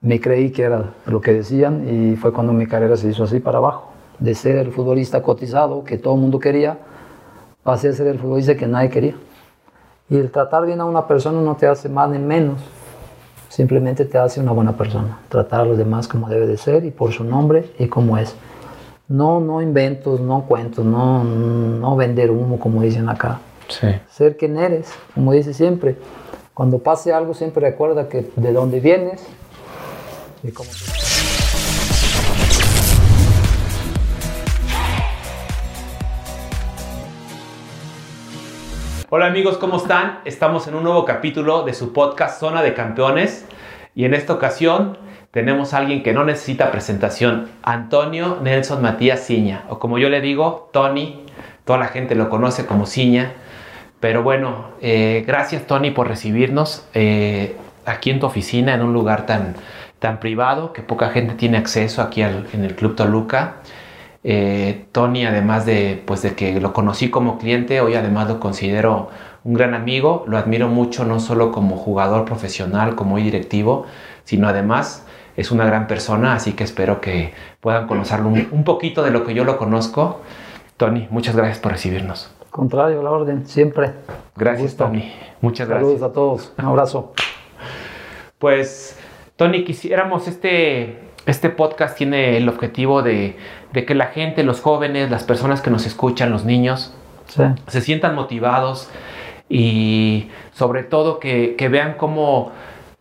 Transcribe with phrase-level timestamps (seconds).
[0.00, 3.40] me creí que era lo que decían y fue cuando mi carrera se hizo así
[3.40, 3.92] para abajo.
[4.18, 6.78] De ser el futbolista cotizado que todo el mundo quería,
[7.62, 9.14] pasé a ser el futbolista que nadie quería.
[10.10, 12.60] Y el tratar bien a una persona no te hace más ni menos,
[13.48, 15.18] simplemente te hace una buena persona.
[15.28, 18.34] Tratar a los demás como debe de ser y por su nombre y como es.
[19.08, 23.40] No, no inventos, no cuentos, no, no vender humo como dicen acá.
[23.68, 23.88] Sí.
[24.10, 25.96] Ser quien eres, como dice siempre.
[26.54, 29.26] Cuando pase algo siempre recuerda que de dónde vienes
[39.10, 40.20] Hola amigos, ¿cómo están?
[40.24, 43.46] Estamos en un nuevo capítulo de su podcast Zona de Campeones.
[43.96, 44.96] Y en esta ocasión
[45.32, 50.20] tenemos a alguien que no necesita presentación, Antonio Nelson Matías Ciña, o como yo le
[50.20, 51.24] digo, Tony,
[51.64, 53.32] toda la gente lo conoce como Ciña,
[53.98, 59.26] pero bueno, eh, gracias Tony por recibirnos eh, aquí en tu oficina, en un lugar
[59.26, 59.56] tan,
[59.98, 63.56] tan privado que poca gente tiene acceso aquí al- en el Club Toluca.
[64.24, 69.10] Eh, Tony, además de, pues, de que lo conocí como cliente, hoy además lo considero
[69.44, 73.86] un gran amigo, lo admiro mucho no solo como jugador profesional, como hoy directivo,
[74.24, 79.02] sino además es una gran persona, así que espero que puedan conocerlo un, un poquito
[79.04, 80.20] de lo que yo lo conozco.
[80.76, 82.30] Tony, muchas gracias por recibirnos.
[82.50, 83.92] Contrario, a la orden, siempre.
[84.36, 84.74] Gracias.
[84.76, 85.12] Tony.
[85.40, 86.10] Muchas Saludos gracias.
[86.10, 86.52] a todos.
[86.58, 87.12] Un abrazo.
[88.38, 88.97] Pues,
[89.38, 93.36] Tony, quisiéramos este, este podcast tiene el objetivo de,
[93.72, 96.92] de que la gente, los jóvenes, las personas que nos escuchan, los niños,
[97.28, 97.42] Sí.
[97.68, 98.88] se sientan motivados
[99.48, 102.50] y sobre todo que, que vean cómo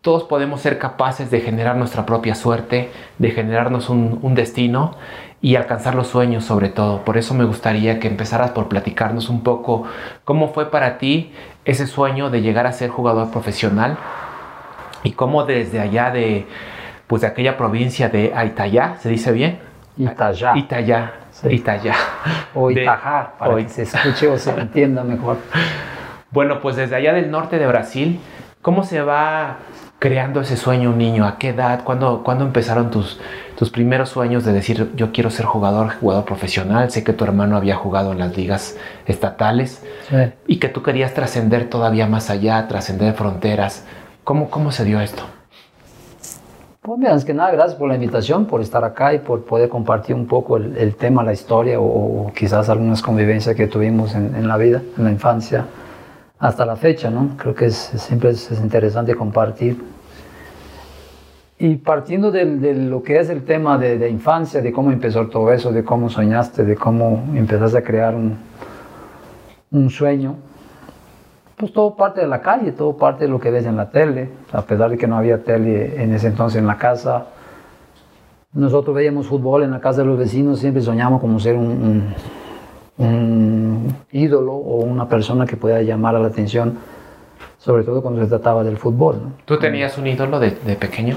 [0.02, 4.96] todos podemos ser capaces de generar nuestra propia suerte, de generarnos un, un destino
[5.42, 7.04] y alcanzar los sueños sobre todo.
[7.04, 9.86] Por eso me gustaría que empezaras por platicarnos un poco
[10.24, 11.32] cómo fue para ti
[11.66, 13.98] ese sueño de llegar a ser jugador profesional
[15.08, 16.46] y cómo desde allá de,
[17.08, 19.60] pues de aquella provincia de Aitayá, ¿se dice bien?
[19.98, 20.56] Itayá.
[20.58, 21.48] Itayá, Sí.
[21.52, 21.94] Itayá.
[22.56, 25.38] O Itajá, para o que se escuche o se entienda mejor.
[26.32, 28.20] Bueno, pues desde allá del norte de Brasil,
[28.62, 29.58] ¿cómo se va
[30.00, 31.26] creando ese sueño un niño?
[31.26, 31.84] ¿A qué edad?
[31.84, 33.20] ¿Cuándo, cuándo empezaron tus,
[33.58, 36.90] tus primeros sueños de decir yo quiero ser jugador, jugador profesional?
[36.92, 40.16] Sé que tu hermano había jugado en las ligas estatales Sí.
[40.48, 43.86] y que tú querías trascender todavía más allá, trascender fronteras.
[44.28, 45.24] ¿Cómo, ¿Cómo se dio esto?
[46.82, 49.70] Pues mira, antes que nada, gracias por la invitación, por estar acá y por poder
[49.70, 51.86] compartir un poco el, el tema, la historia o,
[52.28, 55.64] o quizás algunas convivencias que tuvimos en, en la vida, en la infancia,
[56.40, 57.38] hasta la fecha, ¿no?
[57.38, 59.82] Creo que es- siempre es, es interesante compartir.
[61.58, 65.28] Y partiendo del- de, lo que es el tema de, de infancia, de cómo empezó
[65.28, 68.38] todo eso, de cómo soñaste, de cómo empezaste a crear un,
[69.72, 70.36] un sueño,
[71.58, 74.30] pues todo parte de la calle, todo parte de lo que ves en la tele,
[74.54, 77.26] a pesar de que no había tele en ese entonces en la casa.
[78.54, 82.14] Nosotros veíamos fútbol en la casa de los vecinos, siempre soñamos como ser un, un-
[83.00, 86.78] un ídolo o una persona que pueda llamar a la atención,
[87.58, 89.16] sobre todo cuando se trataba del fútbol.
[89.24, 89.32] ¿no?
[89.46, 91.16] ¿Tú tenías un ídolo de, de pequeño?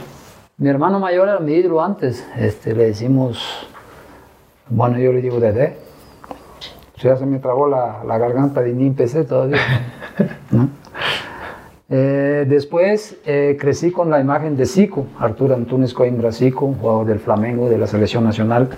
[0.58, 3.66] Mi hermano mayor era mi ídolo antes, este, le decimos,
[4.68, 5.76] bueno, yo le digo Dede.
[7.00, 9.58] Sea, se me trabó la, la garganta y ni empecé todavía.
[10.50, 10.68] ¿no?
[11.88, 17.18] Eh, después eh, crecí con la imagen de Zico, Arturo Antunes Coimbra Zico, jugador del
[17.18, 18.68] Flamengo, de la selección nacional,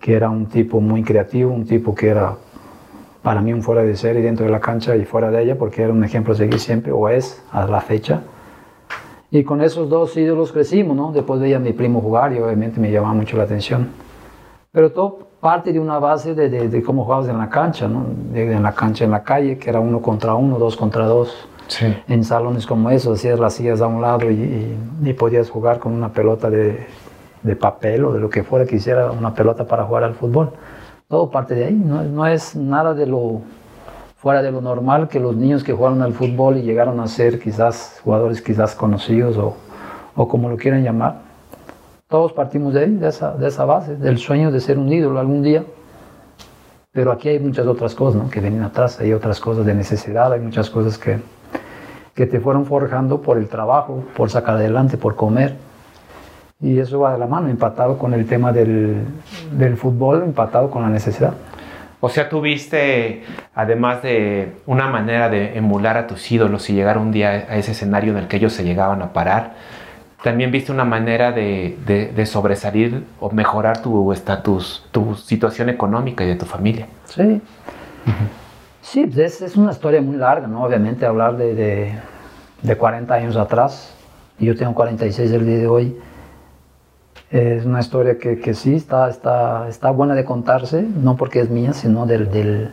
[0.00, 2.36] que era un tipo muy creativo, un tipo que era
[3.22, 5.82] para mí un fuera de serie dentro de la cancha y fuera de ella, porque
[5.82, 8.22] era un ejemplo a seguir siempre, o es a la fecha.
[9.32, 11.10] Y con esos dos ídolos crecimos, ¿no?
[11.10, 13.88] Después veía a mi primo jugar y obviamente me llamaba mucho la atención.
[14.70, 18.06] Pero todo parte de una base de, de- de cómo jugabas en la cancha, ¿no?
[18.32, 21.28] De- en la cancha en la calle, que era uno contra uno, dos contra dos.
[21.68, 21.86] Sí.
[22.08, 24.78] En salones como esos, hacías las sillas a un lado y, y-
[25.10, 26.86] y podías jugar con una pelota de,
[27.42, 30.48] de papel o de lo que fuera que hiciera una pelota para jugar al fútbol.
[31.08, 33.42] Todo parte de ahí, no, no es nada de lo
[34.16, 37.38] fuera de lo normal que los niños que jugaron al fútbol y llegaron a ser
[37.38, 39.54] quizás jugadores quizás conocidos o,
[40.16, 41.23] o como lo quieran llamar.
[42.14, 45.18] Todos partimos de ahí, de esa, de esa base, del sueño de ser un ídolo
[45.18, 45.64] algún día.
[46.92, 48.30] Pero aquí hay muchas otras cosas ¿no?
[48.30, 51.18] que vienen atrás, hay otras cosas de necesidad, hay muchas cosas que,
[52.14, 55.56] que te fueron forjando por el trabajo, por sacar adelante, por comer.
[56.60, 59.06] Y eso va de la mano, empatado con el tema del,
[59.50, 61.34] del fútbol, empatado con la necesidad.
[61.98, 63.24] O sea, tuviste,
[63.56, 67.72] además de una manera de emular a tus ídolos y llegar un día a ese
[67.72, 69.54] escenario en el que ellos se llegaban a parar,
[70.24, 76.28] también viste una manera de, de- sobresalir o mejorar tu estatus, tu situación económica y
[76.28, 76.86] de tu familia.
[77.04, 77.42] Sí.
[78.80, 80.64] Sí, pues es, es una historia muy larga, ¿no?
[80.64, 81.92] Obviamente hablar de, de,
[82.62, 83.94] de 40 años atrás,
[84.38, 85.96] yo tengo 46 el día de hoy.
[87.30, 91.50] Es una historia que, que sí está, está, está buena de contarse, no porque es
[91.50, 92.70] mía, sino del, del,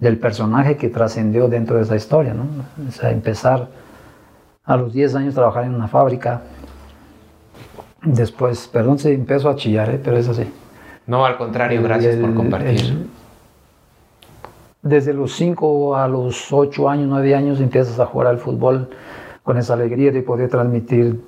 [0.00, 2.34] del personaje que trascendió dentro de esa historia.
[2.34, 2.44] ¿no?
[2.88, 3.68] O sea, empezar
[4.64, 6.42] a los 10 años trabajar en una fábrica.
[8.02, 10.00] Después, perdón si empezó a chillar, ¿eh?
[10.02, 10.50] pero es así.
[11.06, 13.06] No, al contrario, gracias por compartir.
[14.82, 18.88] desde los 5 a los 8 años, 9 años empiezas a jugar al fútbol
[19.42, 21.20] con esa alegría de poder transmitir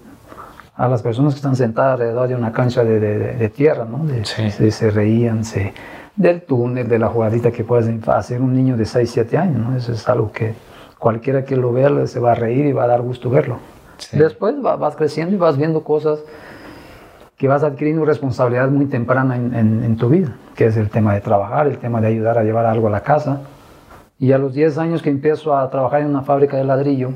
[0.77, 4.07] a las personas que están sentadas alrededor de una cancha de, de, tierra, ¿no?
[4.25, 5.75] se, se, reían se,
[6.17, 9.77] del túnel, de la jugadita que puedes hacer un niño de 6, 7 años, ¿no?
[9.77, 10.55] Eso es algo que
[10.99, 13.59] cualquiera que lo vea se va a reír y va a dar gusto verlo.
[14.13, 16.21] Después vas creciendo y vas viendo cosas
[17.37, 21.67] que vas adquiriendo responsabilidad muy temprana en, tu vida, que es el tema de trabajar,
[21.67, 23.43] el tema de ayudar a llevar algo a la casa.
[24.19, 27.11] Y a los 10 años que empiezo a trabajar en una fábrica de ladrillo,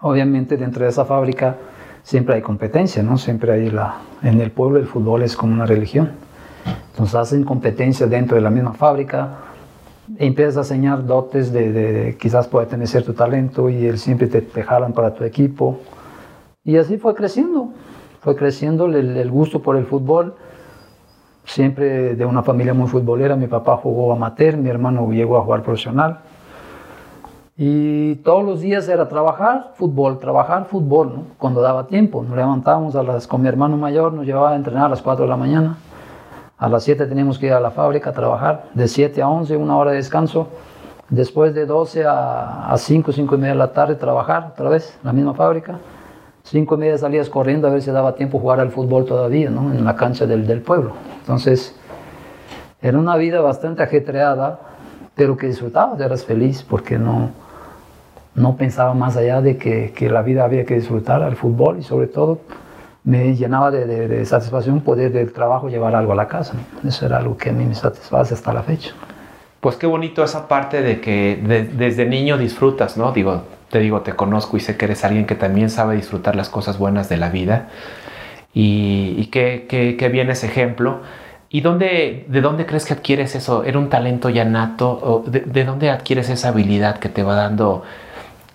[0.00, 1.56] obviamente dentro de esa fábrica
[2.04, 3.18] siempre hay competencia, ¿no?
[3.18, 3.96] Siempre hay la...
[4.22, 6.12] En el pueblo el fútbol es como una religión.
[6.92, 9.38] Entonces hacen competencia dentro de la misma fábrica,
[10.18, 14.42] e empiezas a enseñar dotes de, quizás puede tener cierto talento y él siempre te,
[14.42, 15.80] te, para tu equipo.
[16.64, 17.72] Y así fue creciendo,
[18.22, 20.34] fue creciendo el, gusto por el fútbol,
[21.44, 25.62] siempre de una familia muy futbolera, mi papá jugó amateur, mi hermano llegó a jugar
[25.62, 26.20] profesional.
[27.56, 31.22] Y todos los días era trabajar fútbol, trabajar fútbol, ¿no?
[31.36, 32.22] cuando daba tiempo.
[32.22, 35.24] Nos levantábamos a las, con mi hermano mayor, nos llevaba a entrenar a las 4
[35.24, 35.76] de la mañana
[36.62, 39.56] a las 7 teníamos que ir a la fábrica a trabajar, de 7 a 11
[39.56, 40.46] una hora de descanso,
[41.08, 45.06] después de 12 a, 5, 5 y media de la tarde trabajar otra vez, en
[45.06, 45.80] la misma fábrica.
[46.44, 49.72] 5 y media salías corriendo a ver si daba tiempo jugar al fútbol todavía, ¿no?
[49.72, 50.92] en la cancha del, del pueblo.
[51.20, 51.76] Entonces,
[52.80, 54.60] era una vida bastante ajetreada,
[55.14, 57.30] pero que disfrutabas, eras feliz porque no,
[58.34, 61.82] no pensaba más allá de que, que la vida había que disfrutar al fútbol y
[61.82, 62.40] sobre todo
[63.04, 66.54] me llenaba de, satisfacción poder del trabajo llevar algo a la casa.
[66.86, 68.92] Eso era algo que a mí me satisface hasta la fecha.
[69.60, 73.12] Pues qué bonito esa parte de que desde niño disfrutas, ¿no?
[73.12, 73.42] Digo,
[73.72, 76.76] te digo, te conozco y sé que eres alguien que también sabe disfrutar las cosas
[76.76, 77.70] buenas de la vida.
[78.52, 81.00] Y, qué, qué, bien ese ejemplo.
[81.48, 83.64] ¿Y dónde, de dónde crees que adquieres eso?
[83.64, 84.90] ¿Era un talento ya nato?
[85.02, 87.82] ¿O de, de, dónde adquieres esa habilidad que te va dando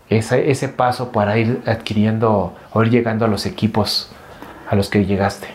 [0.07, 4.11] ese, ese paso para ir adquiriendo o ir llegando a los equipos
[4.69, 5.47] a los que llegaste?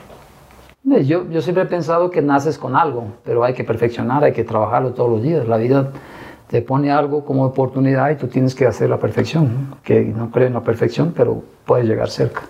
[0.83, 4.43] Yo, yo siempre he pensado que naces con algo, pero hay que perfeccionar, hay que
[4.43, 5.47] trabajarlo todos los días.
[5.47, 5.93] La vida
[6.53, 10.49] te pone algo como oportunidad y tú tienes que hacer la perfección, que no creo
[10.49, 12.43] en la perfección, pero puedes llegar cerca.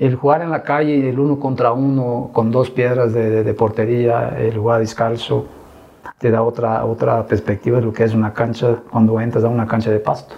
[0.00, 4.34] El jugar en la calle, el uno contra uno, con dos piedras de, de, portería,
[4.36, 5.46] el jugar descalzo,
[6.18, 9.68] te da otra, otra perspectiva de lo que es una cancha cuando entras a una
[9.68, 10.34] cancha de pasto.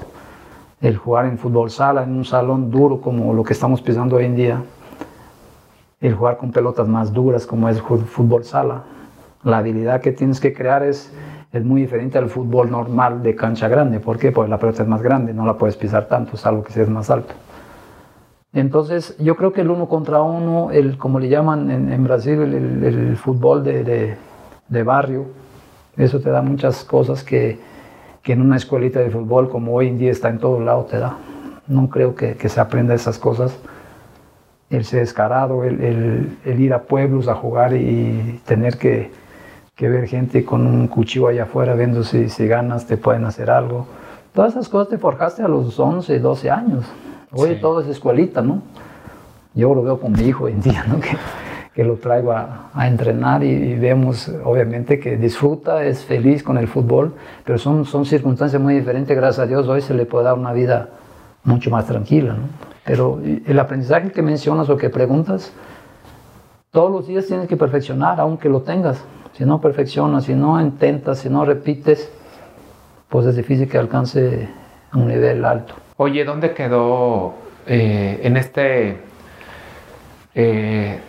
[0.83, 4.27] El jugar en fútbol sala, en un salón duro como lo que estamos pisando hoy
[4.27, 4.63] en día,
[6.03, 8.83] el jugar con pelotas más duras como es fútbol sala.
[9.45, 11.11] La habilidad que tienes que crear es,
[11.57, 14.01] es muy diferente al fútbol normal de cancha grande.
[14.01, 14.33] ¿Por qué?
[14.33, 17.11] Porque la pelota es más grande, no la puedes pisar tanto, salvo que seas más
[17.11, 17.35] alto.
[18.53, 22.85] Entonces, yo creo que el uno contra uno, el, como le llaman en, Brasil, el,
[22.85, 24.17] el, fútbol de,
[24.69, 25.27] de, barrio,
[25.97, 27.59] eso te da muchas cosas que,
[28.23, 30.99] que, en una escuelita de fútbol, como hoy en día está en todos lados, te
[30.99, 31.19] da.
[31.67, 33.59] No creo que, que se aprenda esas cosas
[34.71, 39.11] el ser descarado, el, ir a pueblos a jugar y tener que,
[39.79, 43.87] ver gente con un cuchillo allá afuera viendo si, si ganas te pueden hacer algo.
[44.33, 46.85] Todas esas cosas te forjaste a los 11, 12 años.
[47.33, 48.63] Hoy todo es escuelita, ¿no?
[49.55, 51.01] Yo lo veo con mi hijo hoy en día, ¿no?
[51.01, 51.17] Que,
[51.75, 57.13] que lo traigo a, entrenar y, vemos obviamente que disfruta, es feliz con el fútbol,
[57.45, 60.55] pero son, son circunstancias muy diferentes, gracias a Dios hoy se le puede dar una
[60.55, 60.89] vida
[61.45, 62.33] mucho más tranquila.
[62.33, 62.49] ¿no?
[62.83, 65.53] Pero el aprendizaje que mencionas o que preguntas,
[66.71, 69.05] todos los días tienes que perfeccionar, aunque lo tengas.
[69.37, 72.11] Si no perfeccionas, si no intentas, si no repites,
[73.09, 74.49] pues es difícil que alcance
[74.95, 75.75] un nivel alto.
[75.99, 77.35] Oye, ¿dónde quedó
[77.67, 78.99] eh, en este
[80.35, 81.01] eh,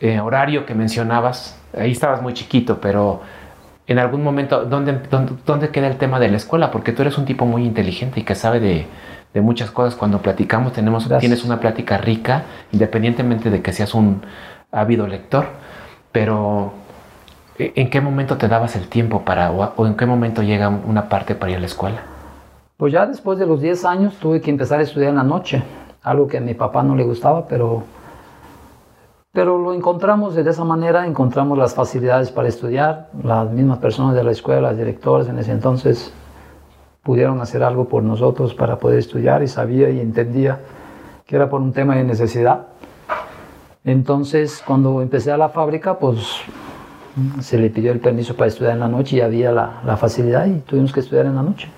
[0.00, 1.58] eh, horario que mencionabas?
[1.76, 3.20] Ahí estabas muy chiquito, pero
[3.86, 6.70] en algún momento, ¿dónde, dónde, dónde queda el tema de la escuela?
[6.70, 8.86] Porque tú eres un tipo muy inteligente y que sabe de,
[9.34, 9.94] de muchas cosas.
[9.94, 14.22] Cuando platicamos tenemos, tienes una plática rica, independientemente de que seas un
[14.72, 15.46] ávido lector,
[16.12, 16.79] pero ¿e,
[17.60, 21.34] ¿en qué momento te dabas el tiempo para, o, en qué momento llega una parte
[21.34, 22.02] para ir a la escuela?
[22.76, 25.62] Pues ya después de los 10 años tuve que empezar a estudiar en la noche,
[26.02, 27.82] algo que a mi papá no le gustaba, pero,
[29.32, 34.24] pero lo encontramos de esa manera, encontramos las facilidades para estudiar, las mismas personas de
[34.24, 36.12] la escuela, los directores en ese entonces
[37.02, 40.60] pudieron hacer algo por nosotros para poder estudiar y sabía y entendía
[41.26, 42.66] que era por un tema de necesidad.
[43.84, 46.42] Entonces, cuando empecé a la fábrica, pues
[47.40, 50.46] se le pidió el permiso para estudiar en la noche y había la, la facilidad
[50.46, 51.68] y tuvimos que estudiar en la noche.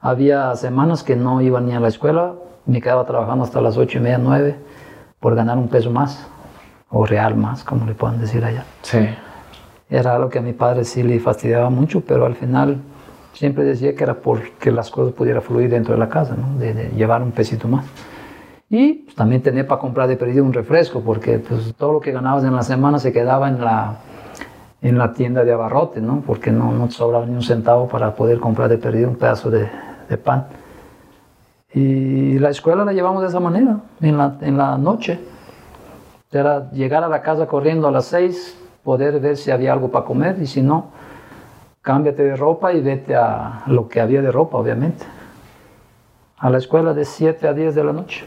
[0.00, 2.34] Había semanas que no iba ni a la escuela,
[2.66, 4.56] me quedaba trabajando hasta las ocho y media, nueve,
[5.18, 6.26] por ganar un peso más,
[6.90, 8.64] o real más, como le puedan decir allá.
[8.82, 8.98] Sí.
[9.88, 12.78] Era algo que a mi padre sí le fastidiaba mucho, pero al final
[13.32, 16.58] siempre decía que era porque las cosas pudieran fluir dentro de la casa, ¿no?
[16.58, 17.84] de, de llevar un pesito más.
[18.68, 22.12] Y pues, también tenía para comprar de perdido un refresco, porque pues, todo lo que
[22.12, 23.96] ganabas en la semana se quedaba en la,
[24.82, 26.22] en la tienda de abarrote, ¿no?
[26.26, 29.68] porque no, no sobraba ni un centavo para poder comprar de perdido un pedazo de,
[30.24, 30.46] pan.
[31.72, 35.20] Y la escuela la llevamos de esa manera, en la, noche.
[36.32, 40.04] Era llegar a la casa corriendo a las seis, poder ver si había algo para
[40.04, 40.86] comer y si no,
[41.82, 45.04] cámbiate de ropa y vete a lo que había de ropa, obviamente.
[46.38, 48.24] A la escuela de 7 a 10 de la noche.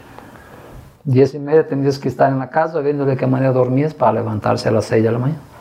[1.04, 4.12] 10 y media tendrías que estar en la casa viendo de qué manera dormías para
[4.12, 5.53] levantarse a las 6 de la mañana.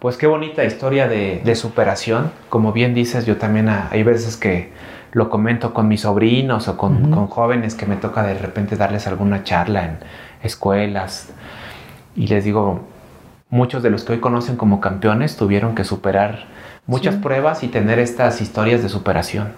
[0.00, 2.32] Pues qué bonita historia de, de superación.
[2.48, 4.72] Como bien dices, yo también ah, hay veces que
[5.12, 9.44] lo comento con mis sobrinos o con, jóvenes que me toca de repente darles alguna
[9.44, 9.98] charla en
[10.42, 11.30] escuelas
[12.16, 12.80] y les digo,
[13.50, 16.44] muchos de los que hoy conocen como campeones tuvieron que superar
[16.86, 17.20] muchas Sí.
[17.20, 19.48] pruebas y tener estas historias de superación.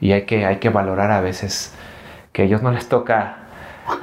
[0.00, 1.72] Y hay que, hay que valorar a veces
[2.32, 3.36] que a ellos no les toca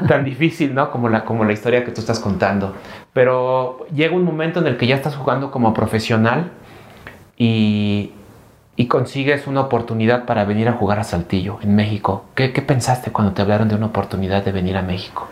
[0.07, 0.91] tan difícil, ¿no?
[0.91, 2.73] Como la, como la historia que tú estás contando.
[3.13, 6.51] Pero llega un momento en el que ya estás jugando como profesional
[7.37, 8.11] y,
[8.75, 12.25] y consigues una oportunidad para venir a jugar a Saltillo, en México.
[12.35, 15.27] ¿Qué, qué pensaste cuando te hablaron de una oportunidad de venir a México?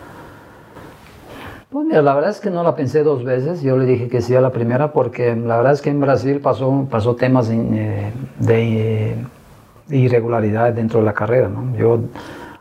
[1.72, 3.62] Pues mira, la verdad es que no la pensé dos veces.
[3.62, 6.38] Yo le dije que sí a la primera porque la verdad es que en Brasil
[6.40, 9.16] pasó, pasó temas eh, de eh,
[9.88, 11.48] irregularidad dentro de la carrera.
[11.48, 11.74] ¿no?
[11.74, 12.00] Yo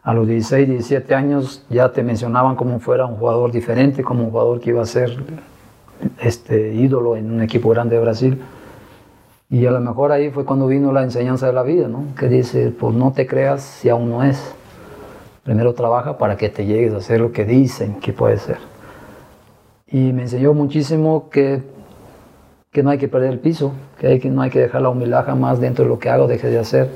[0.03, 4.31] a los 16, 17 años ya te mencionaban como fuera un jugador diferente, como un
[4.31, 5.15] jugador que iba a ser
[6.19, 8.41] este, ídolo en un equipo grande de Brasil.
[9.49, 12.05] Y a lo mejor ahí fue cuando vino la enseñanza de la vida, ¿no?
[12.17, 14.55] que dice, pues no te creas si aún no es.
[15.43, 18.57] Primero trabaja para que te llegues a hacer lo que dicen que puede ser.
[19.87, 21.61] Y me enseñó muchísimo que,
[22.71, 24.89] que no hay que perder el piso, que, hay que no hay que dejar la
[24.89, 26.89] humildad jamás dentro de lo que hago, deje de hacer.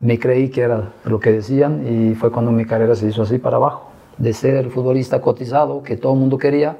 [0.00, 3.38] Me creí que era lo que decían y fue cuando mi carrera se hizo así
[3.38, 3.90] para abajo.
[4.18, 6.76] De ser el futbolista cotizado que todo el mundo quería,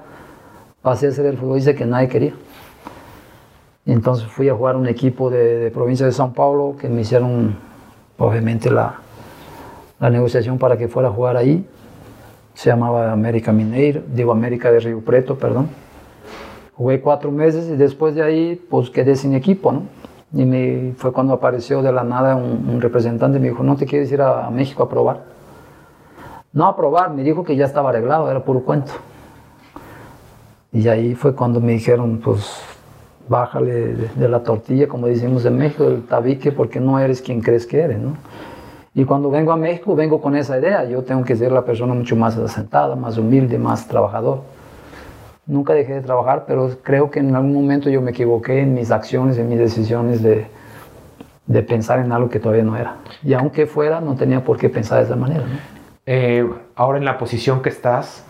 [0.82, 2.32] pasé a ser el futbolista que nadie quería.
[3.86, 7.56] Entonces fui a jugar un equipo de, de provincia de São Paulo que me hicieron
[8.18, 9.00] obviamente la,
[9.98, 11.66] la negociación para que fuera a jugar ahí
[12.54, 15.68] se llamaba América Mineiro, digo América de Río Preto, perdón.
[16.74, 19.82] Jugué cuatro meses y después de ahí pues quedé sin equipo, ¿no?
[20.32, 23.86] Y me, fue cuando apareció de la nada un, representante y me dijo, ¿no te
[23.86, 25.24] quieres ir a, México a probar?
[26.52, 28.92] No a probar, me dijo que ya estaba arreglado, era puro cuento.
[30.72, 32.62] Y ahí fue cuando me dijeron, pues
[33.28, 37.40] bájale de, de la tortilla, como decimos en México, del tabique, porque no eres quien
[37.40, 38.16] crees que eres, ¿no?
[38.94, 40.84] Y cuando vengo a México, vengo con esa idea.
[40.84, 44.42] Yo tengo que ser la persona mucho más asentada, más humilde, más trabajador.
[45.46, 48.90] Nunca dejé de trabajar, pero creo que en algún momento yo me equivoqué en mis
[48.90, 50.46] acciones, en mis decisiones de,
[51.46, 52.96] de pensar en algo que todavía no era.
[53.24, 55.40] Y aunque fuera, no tenía por qué pensar de esa manera.
[55.40, 55.80] ¿no?
[56.06, 58.24] Eh, ahora en la posición que estás,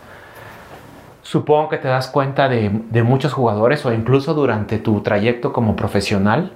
[1.21, 5.75] supongo que te das cuenta de, de muchos jugadores o incluso durante tu trayecto como
[5.75, 6.53] profesional,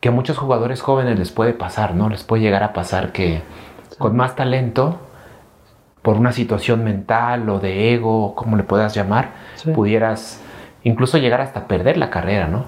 [0.00, 2.08] que a muchos jugadores jóvenes les puede pasar, ¿no?
[2.08, 3.42] Les puede llegar a pasar que
[3.98, 4.98] con más talento,
[6.02, 9.70] por una situación mental o de ego, o como le puedas llamar, Sí.
[9.72, 10.40] pudieras
[10.82, 12.64] incluso llegar hasta perder la carrera, ¿no?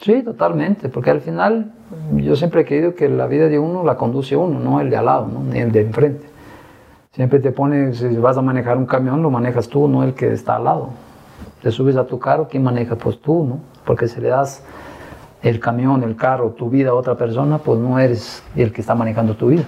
[0.00, 1.72] Sí, totalmente, porque al final
[2.16, 4.96] yo siempre he creído que la vida de uno la conduce uno, no el de
[4.96, 5.40] al lado, ¿no?
[5.40, 6.26] ni el de enfrente.
[7.12, 10.32] Siempre te pones, si vas a manejar un camión, lo manejas tú, no el que
[10.32, 10.90] está al lado.
[11.62, 12.96] Te subes a tu carro, ¿quién maneja?
[12.96, 13.60] Pues tú, ¿no?
[13.86, 14.64] Porque si le das
[15.42, 18.94] el camión, el carro, tu vida a otra persona, pues no eres el que está
[18.96, 19.62] manejando tu vida.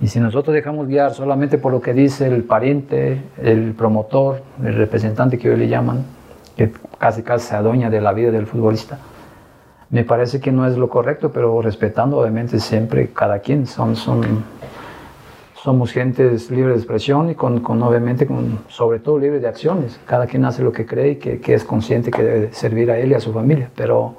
[0.00, 4.74] Y si nosotros dejamos guiar solamente por lo que dice el pariente, el promotor, el
[4.74, 6.04] representante que hoy le llaman,
[6.56, 8.98] que casi casi se adueña de la vida del futbolista,
[9.90, 13.66] me parece que no es lo correcto, pero respetando obviamente siempre cada quien.
[13.66, 14.44] Son, son,
[15.54, 20.00] somos gentes libres de expresión y con, con obviamente con, sobre todo libres de acciones.
[20.06, 22.98] Cada quien hace lo que cree y que, que es consciente que debe servir a
[22.98, 23.68] él y a su familia.
[23.74, 24.14] Pero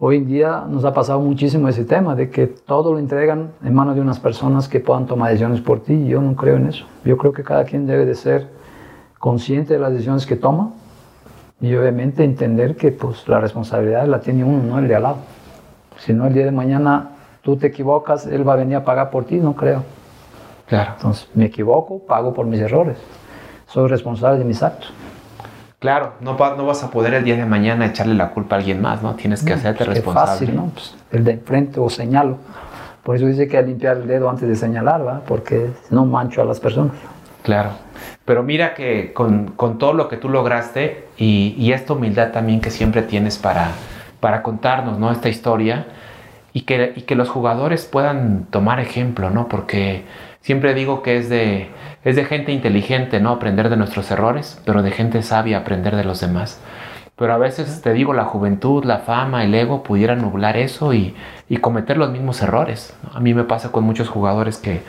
[0.00, 3.74] hoy en día nos ha pasado muchísimo ese tema de que todo lo entregan en
[3.74, 5.94] manos de unas personas que puedan tomar decisiones por ti.
[5.94, 6.86] y Yo no creo en eso.
[7.04, 8.48] Yo creo que cada quien debe de ser
[9.18, 10.70] consciente de las decisiones que toma
[11.60, 15.16] y obviamente entender que pues, la responsabilidad la tiene uno, no el de al lado.
[15.98, 17.10] Si no, el día de mañana
[17.42, 19.82] tú te equivocas, él va a venir a pagar por ti, no creo.
[20.68, 20.92] Claro.
[20.96, 22.98] Entonces, me equivoco, pago por mis errores.
[23.66, 24.92] Soy responsable de mis actos.
[25.78, 28.82] Claro, no, no vas a poder el día de mañana echarle la culpa a alguien
[28.82, 29.14] más, ¿no?
[29.14, 30.32] Tienes que hacerte pues responsable.
[30.32, 30.70] Es fácil, ¿no?
[30.72, 32.38] Pues el de enfrente o señalo.
[33.04, 35.20] Por eso dice que hay limpiar el dedo antes de señalar, ¿va?
[35.20, 36.94] Porque no mancho a las personas.
[37.44, 37.70] Claro.
[38.24, 42.60] Pero mira que con, con todo lo que tú lograste y, y, esta humildad también
[42.60, 43.70] que siempre tienes para,
[44.20, 45.12] para contarnos, ¿no?
[45.12, 45.86] Esta historia
[46.52, 49.48] y que, y que los jugadores puedan tomar ejemplo, ¿no?
[49.48, 50.04] Porque
[50.40, 51.68] siempre digo que es de,
[52.04, 53.30] es de gente inteligente, ¿no?
[53.30, 56.60] Aprender de nuestros errores, pero de gente sabia aprender de los demás.
[57.16, 61.16] Pero a veces te digo, la juventud, la fama, el ego pudieran nublar eso y,
[61.48, 62.94] y cometer los mismos errores.
[63.12, 64.82] A mí me pasa con muchos jugadores que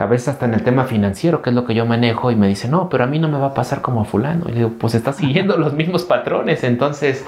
[0.00, 2.48] a veces hasta en el tema financiero, que es lo que yo manejo, y me
[2.48, 4.46] dicen, no, pero a mí no me va a pasar como a fulano.
[4.48, 6.64] Y le digo, pues estás siguiendo los mismos patrones.
[6.64, 7.26] Entonces,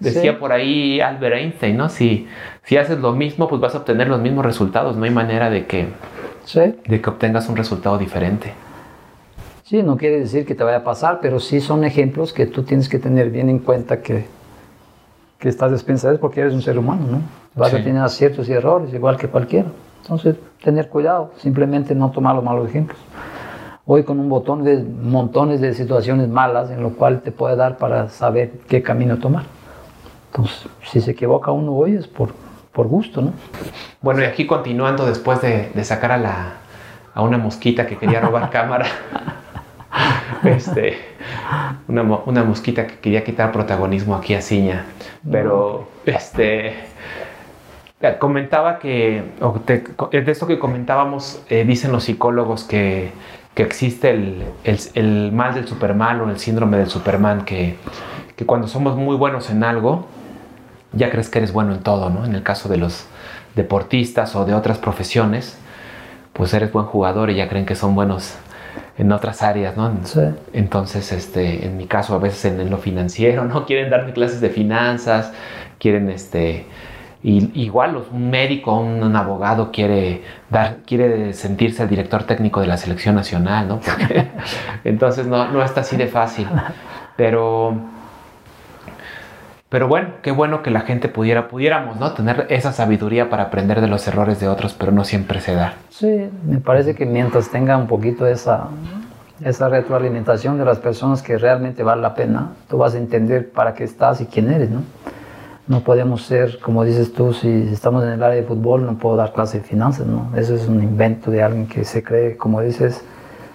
[0.00, 1.88] decía por ahí Albert Einstein, ¿no?
[1.88, 2.28] Si,
[2.62, 4.98] si haces lo mismo, pues vas a obtener los mismos resultados.
[4.98, 5.88] No hay manera de que,
[6.54, 8.52] de que obtengas un resultado diferente.
[9.64, 12.64] Sí, no quiere decir que te vaya a pasar, pero sí son ejemplos que tú
[12.64, 14.26] tienes que tener bien en cuenta que,
[15.38, 17.22] que estás despensado porque eres un ser humano, ¿no?
[17.54, 19.68] Vas a tener aciertos y errores, igual que cualquiera.
[20.02, 22.98] Entonces, tener cuidado, simplemente no tomar los malos ejemplos.
[23.86, 27.76] Hoy con un botón de montones de situaciones malas en lo cual te puede dar
[27.76, 29.44] para saber qué camino tomar.
[30.32, 32.30] Entonces, si se equivoca uno hoy es por,
[32.72, 33.32] por gusto, ¿no?
[34.00, 36.54] Bueno, y aquí continuando después de, de sacar a, la,
[37.14, 38.86] a una mosquita que quería robar cámara,
[40.44, 40.98] este,
[41.88, 44.86] una, una, mosquita que quería quitar protagonismo aquí a Ciña,
[45.30, 46.90] pero este
[48.18, 49.22] Comentaba que,
[50.10, 53.10] de esto que comentábamos, eh, dicen los psicólogos que,
[53.54, 57.76] que existe el, el, el, mal del Superman o el síndrome del Superman, que,
[58.36, 60.06] que, cuando somos muy buenos en algo,
[60.92, 62.24] ya crees que eres bueno en todo, ¿no?
[62.24, 63.06] En el caso de los
[63.54, 65.58] deportistas o de otras profesiones,
[66.32, 68.34] pues eres buen jugador y ya creen que son buenos
[68.98, 69.92] en otras áreas, ¿no?
[70.04, 70.20] Sí.
[70.52, 73.64] Entonces, este, en mi caso, a veces en, en lo financiero, ¿no?
[73.66, 75.32] Quieren darme clases de finanzas,
[75.78, 76.66] quieren, este
[77.22, 82.76] y, igual un médico, un, abogado quiere, dar, quiere sentirse el director técnico de la
[82.76, 83.80] selección nacional, ¿no?
[84.84, 86.46] entonces no, no está así de fácil.
[87.16, 87.76] Pero,
[89.70, 92.12] pero bueno, qué bueno que la gente pudiera, pudiéramos, ¿no?
[92.12, 95.74] Tener esa sabiduría para aprender de los errores de otros, pero no siempre se da.
[95.88, 98.68] Sí, me parece que mientras tenga un poquito esa,
[99.42, 103.72] esa retroalimentación de las personas que realmente vale la pena, tú vas a entender para
[103.72, 104.82] qué estás y quién eres, ¿no?
[105.70, 109.14] no podemos ser, como dices tú, si estamos en el área de fútbol, no puedo
[109.14, 110.32] dar clase de finanzas, ¿no?
[110.36, 113.04] Eso es un invento de alguien que se cree, como dices,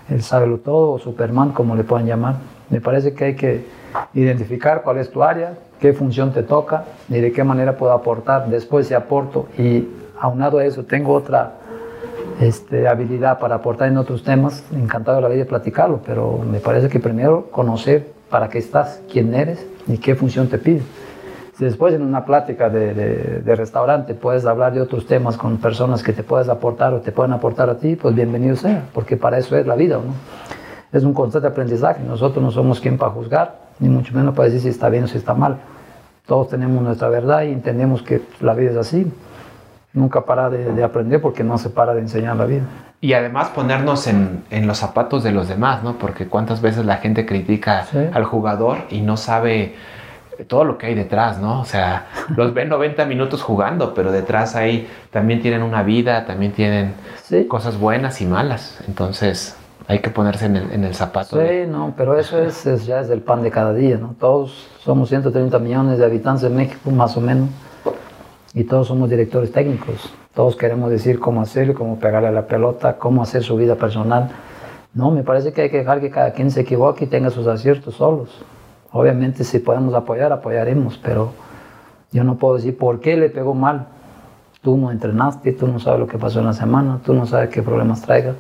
[0.10, 2.36] el sábelo todo o Superman, como le puedan llamar.
[2.70, 3.66] Me parece que hay que
[4.14, 8.48] identificar cuál es tu área, qué función te toca y de qué manera puedo aportar.
[8.48, 9.88] Después si aporto y
[10.20, 11.54] aunado a eso tengo otra
[12.40, 16.60] este, habilidad para aportar en otros temas, encantado de la vida de platicarlo, pero me
[16.60, 20.82] parece que primero conocer para qué estás, quién eres y qué función te pide.
[21.58, 26.12] Si después en una plática de, restaurante puedes hablar de otros temas con personas que
[26.12, 29.56] te puedes aportar o te pueden aportar a ti, pues bienvenido sea, porque para eso
[29.56, 30.14] es la vida, ¿no?
[30.92, 32.04] Es un constante aprendizaje.
[32.04, 35.08] Nosotros no somos quien para juzgar, ni mucho menos para decir si está bien o
[35.08, 35.58] si está mal.
[36.26, 39.12] Todos tenemos nuestra verdad y entendemos que la vida es así.
[39.94, 42.64] Nunca para de, aprender porque no se para de enseñar la vida.
[43.00, 45.98] Y además ponernos en, en, los zapatos de los demás, ¿no?
[45.98, 49.76] Porque cuántas veces la gente critica al jugador y no sabe
[50.48, 51.62] todo lo que hay detrás, ¿no?
[51.62, 56.52] O sea, los ven 90 minutos jugando, pero detrás ahí también tienen una vida, también
[56.52, 56.94] tienen
[57.48, 58.80] cosas buenas y malas.
[58.88, 59.56] Entonces
[59.88, 61.40] hay que ponerse en el, en el zapato.
[61.40, 64.16] Sí, no, pero eso es, ya es el pan de cada día, ¿no?
[64.20, 67.50] Todos somos 130 millones de habitantes en México, más o menos,
[68.54, 70.14] y todos somos directores técnicos.
[70.34, 74.30] Todos queremos decir cómo hacer, cómo pegarle a la pelota, cómo hacer su vida personal.
[74.94, 77.48] No, me parece que hay que dejar que cada quien se equivoque y tenga sus
[77.48, 78.44] aciertos solos.
[78.92, 81.32] Obviamente si podemos apoyar, apoyaremos, pero
[82.12, 83.88] yo no puedo decir por qué le pegó mal.
[84.62, 87.50] Tú no entrenaste, tú no sabes lo que pasó en la semana, tú no sabes
[87.50, 88.34] qué problemas traiga.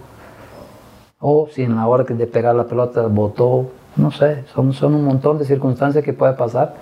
[1.27, 5.03] O si en la hora de pegar la pelota botó, no sé, son, son un
[5.03, 6.75] montón de circunstancias que puede pasar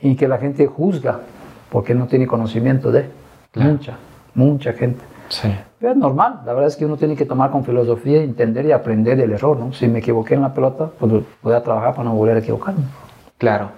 [0.00, 1.20] y que la gente juzga
[1.68, 3.10] porque no tiene conocimiento de.
[3.56, 3.98] Mucha,
[4.34, 5.04] mucha gente.
[5.28, 5.54] Sí.
[5.82, 9.18] es normal, la verdad es que uno tiene que tomar con filosofía, entender y aprender
[9.18, 9.74] del error, ¿no?
[9.74, 12.84] Si me equivoqué en la pelota, pues voy a trabajar para no volver a equivocarme.
[13.36, 13.68] Claro.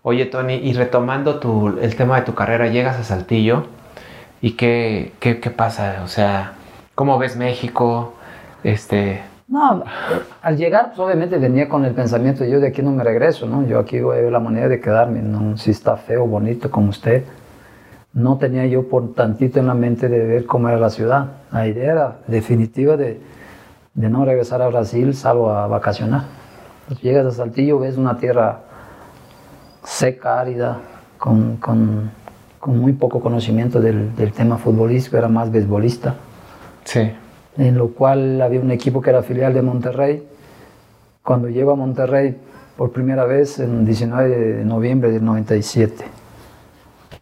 [0.00, 3.64] Oye, Tony, y retomando tu, el tema de tu carrera, llegas a Saltillo
[4.40, 6.54] y qué, qué, qué pasa, o sea,
[6.94, 8.14] ¿cómo ves México?
[8.64, 9.22] Este...
[9.48, 9.84] No,
[10.40, 13.66] al llegar, pues obviamente venía con el pensamiento, yo de aquí no me regreso, ¿no?
[13.66, 15.58] Yo aquí voy a ver la manera de quedarme, ¿no?
[15.58, 17.24] Si está feo, bonito como usted,
[18.14, 21.26] no tenía yo por tantito en la mente de ver cómo era la ciudad.
[21.50, 23.20] La idea era definitiva de,
[23.94, 26.24] de no regresar a Brasil salvo a vacacionar.
[26.82, 28.60] Entonces, llegas a Saltillo, ves una tierra
[29.84, 30.78] seca, árida,
[31.18, 32.10] con, con,
[32.58, 36.14] con muy poco conocimiento del, del, tema futbolístico, era más beisbolista.
[36.84, 37.12] Sí.
[37.58, 40.22] En lo cual había un equipo que era filial de Monterrey.
[41.22, 42.36] Cuando llego a Monterrey
[42.76, 46.22] por primera vez en 19 de noviembre del 97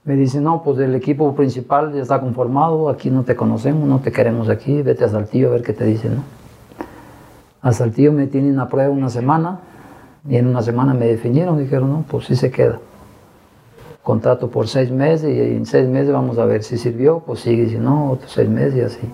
[0.04, 4.00] me dice, no, pues el equipo principal ya está conformado, aquí no te conocemos, no
[4.00, 6.22] te queremos aquí, vete a Saltillo a ver qué te dicen, ¿no?
[7.62, 9.60] A Saltillo me tienen a prueba una semana
[10.26, 12.78] y en una semana me definieron, dijeron, no, pues sí se queda.
[14.02, 17.68] Contrato por seis meses y en seis meses vamos a ver si sirvió, pues sigue,
[17.68, 19.10] si no, otros seis meses y así.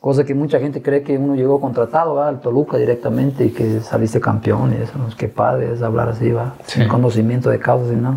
[0.00, 2.28] Cosa que mucha gente cree que uno llegó contratado ¿va?
[2.28, 5.08] al Toluca directamente y que saliste campeón y eso, ¿no?
[5.14, 6.80] qué padre es hablar así, va, sí.
[6.80, 8.16] sin conocimiento de causas y nada.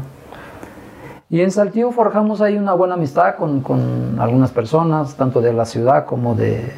[1.30, 5.66] Y en Saltillo forjamos ahí una buena amistad con, con algunas personas, tanto de la
[5.66, 6.72] ciudad como de,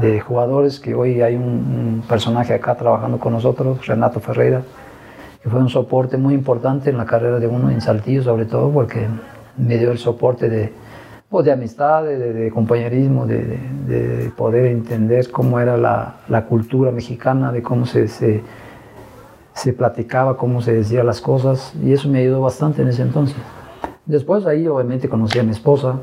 [0.00, 4.62] de jugadores, que hoy hay un, un, personaje acá trabajando con nosotros, Renato Ferreira,
[5.42, 8.70] que fue un soporte muy importante en la carrera de uno en Saltillo, sobre todo
[8.70, 9.06] porque
[9.58, 10.72] me dio el soporte de,
[11.30, 17.52] pues, de amistad, de, de compañerismo, de, de, poder entender cómo era la, cultura mexicana,
[17.52, 18.42] de cómo se,
[19.78, 23.36] platicaba, cómo se decían las cosas, y eso me ayudó bastante en ese entonces.
[24.06, 26.00] Después ahí obviamente conocí a mi esposa,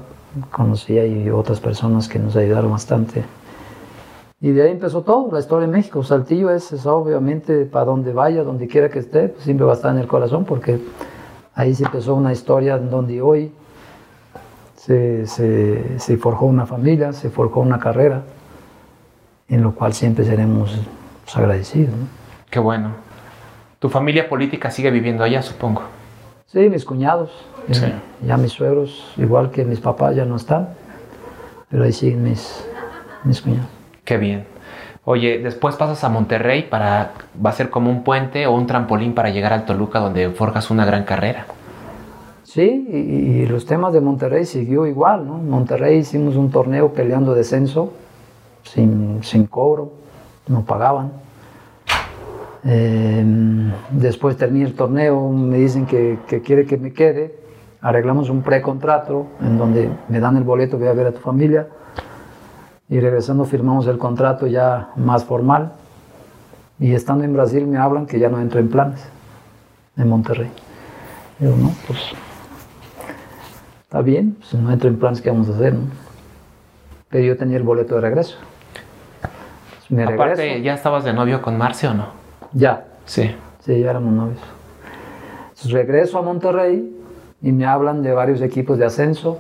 [0.50, 3.26] conocí a otras personas que nos ayudaron bastante.
[4.40, 6.04] Y de ahí empezó todo, la historia de México.
[6.04, 9.92] Saltillo es, es obviamente para donde vaya, donde quiera que esté, siempre va a estar
[9.94, 10.80] en el corazón porque
[11.54, 13.52] ahí se empezó una historia donde hoy
[14.88, 18.22] se, se, se forjó una familia, se forjó una carrera,
[19.50, 20.80] en lo cual siempre seremos
[21.26, 21.94] pues, agradecidos.
[21.94, 22.08] ¿no?
[22.50, 22.92] Qué bueno.
[23.80, 25.82] ¿Tu familia política sigue viviendo allá, supongo?
[26.46, 27.32] Sí, mis cuñados.
[27.70, 27.86] Sí.
[28.26, 30.70] Ya mis suegros, igual que mis papás, ya no están,
[31.70, 32.66] pero ahí siguen mis,
[33.26, 33.68] mis cuñados.
[34.06, 34.46] Qué bien.
[35.04, 37.12] Oye, después pasas a Monterrey para,
[37.46, 40.72] va a ser como un puente o un trampolín para llegar al Toluca donde forjas
[40.72, 41.46] una gran carrera.
[42.58, 45.38] Sí, y, los temas de Monterrey siguió igual, ¿no?
[45.38, 47.94] En Monterrey hicimos un torneo peleando descenso,
[48.64, 49.92] sin, sin cobro,
[50.48, 51.12] no pagaban.
[52.66, 53.24] Eh,
[53.92, 57.38] después terminé el torneo, me dicen que, que quiere que me quede,
[57.80, 61.68] arreglamos un precontrato en donde me dan el boleto, voy a ver a tu familia,
[62.90, 65.74] y regresando firmamos el contrato ya más formal,
[66.80, 69.08] y estando en Brasil me hablan que ya no entro en planes,
[69.96, 70.50] en Monterrey.
[71.38, 72.16] Digo, no, pues
[73.98, 75.74] está bien, pues no entro en planes, ¿qué vamos a hacer?
[75.74, 75.80] No?
[77.10, 78.38] Pero yo tenía el boleto de regreso.
[79.22, 80.64] Pues me Aparte, regreso.
[80.64, 82.10] ¿ya estabas de novio con Marce o no?
[82.54, 82.86] Ya.
[83.06, 83.36] Sí.
[83.62, 84.40] Sí, ya éramos novios.
[85.50, 86.96] Entonces regreso a Monterrey
[87.42, 89.40] y me hablan de varios equipos de ascenso.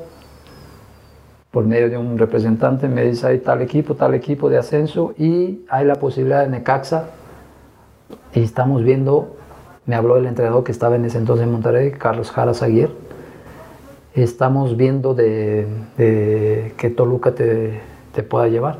[1.51, 5.65] Por medio de un representante me dice, hay tal equipo, tal equipo de ascenso y
[5.69, 7.09] hay la posibilidad de Necaxa.
[8.33, 9.37] Y estamos viendo,
[9.85, 13.06] me habló el entrenador que estaba en ese entonces en Monterrey, Carlos Jara Aguirre.
[14.23, 17.79] Estamos viendo de, de que Toluca te,
[18.13, 18.79] te pueda llevar.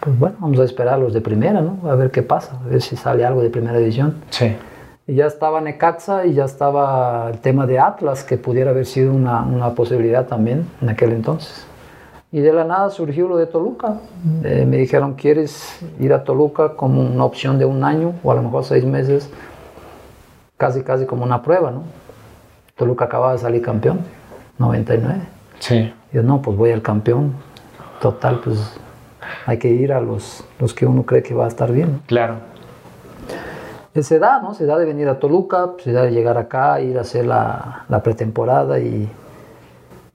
[0.00, 1.88] Pues bueno, vamos a esperar a los de primera, ¿no?
[1.88, 4.16] A ver qué pasa, a ver si sale algo de primera división.
[4.30, 4.56] Sí.
[5.06, 9.14] Y ya estaba Necaxa y ya estaba el tema de Atlas, que pudiera haber sido
[9.14, 11.64] una, una posibilidad también en aquel entonces.
[12.32, 14.00] Y de la nada surgió lo de Toluca.
[14.42, 18.34] Eh, me dijeron, ¿quieres ir a Toluca como una opción de un año o a
[18.34, 19.30] lo mejor seis meses?
[20.56, 22.03] Casi, casi como una prueba, ¿no?
[22.76, 24.00] Toluca acababa de salir campeón,
[24.58, 25.20] 99.
[25.60, 25.92] Sí.
[26.12, 27.32] Yo, no, pues voy al campeón.
[28.00, 28.58] Total, pues
[29.46, 31.92] hay que ir a los, los que uno cree que va a estar bien.
[31.92, 32.00] ¿no?
[32.06, 32.36] Claro.
[34.02, 34.54] Se da, ¿no?
[34.54, 37.84] Se da de venir a Toluca, se da de llegar acá, ir a hacer la,
[37.88, 39.08] la pretemporada y,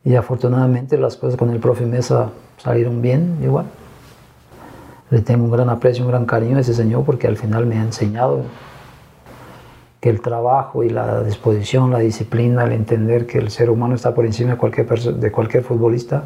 [0.04, 3.67] y, afortunadamente las cosas con el profe Mesa salieron bien, igual.
[5.12, 7.78] Le tengo un gran aprecio, un gran cariño a ese señor porque al final me
[7.78, 8.41] ha enseñado
[9.99, 14.13] que el trabajo y la disposición, la disciplina, el entender que el ser humano está
[14.13, 16.23] por encima de cualquier, de cualquier futbolista,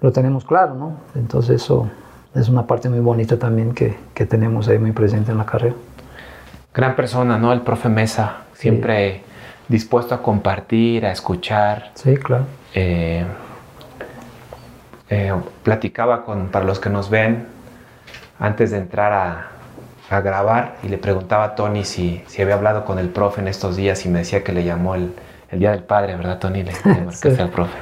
[0.00, 0.96] lo tenemos claro, ¿no?
[1.14, 1.88] Entonces eso
[2.34, 5.76] es una parte muy bonita también que, que tenemos ahí muy presente en la carrera.
[6.74, 7.52] Gran persona, ¿no?
[7.52, 9.22] El profe Mesa, siempre sí.
[9.68, 11.92] dispuesto a compartir, a escuchar.
[11.94, 12.44] Sí, claro.
[12.74, 13.24] Eh,
[15.08, 15.32] eh,
[15.62, 17.46] platicaba con, para los que nos ven,
[18.40, 19.50] antes de entrar a,
[20.16, 23.48] a, grabar, y le preguntaba a Tony si, si había hablado con el profe en
[23.48, 25.12] estos días y me decía que le llamó el,
[25.50, 26.62] el Día del Padre, ¿verdad, Tony?
[26.62, 27.42] Le, le marcaste sí.
[27.42, 27.76] al profe.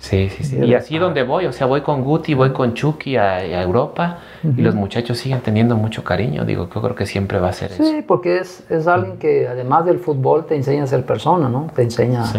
[0.00, 0.56] Sí, sí, sí.
[0.58, 4.18] Y así donde voy, o sea, voy con Guti, voy con Chucky a, a Europa
[4.44, 6.44] y los muchachos siguen teniendo mucho cariño.
[6.44, 8.06] Digo, yo creo que siempre va a ser Sí, eso.
[8.06, 11.66] porque es, es alguien que además del fútbol te enseña a ser persona, ¿no?
[11.74, 12.38] Te enseña Sí.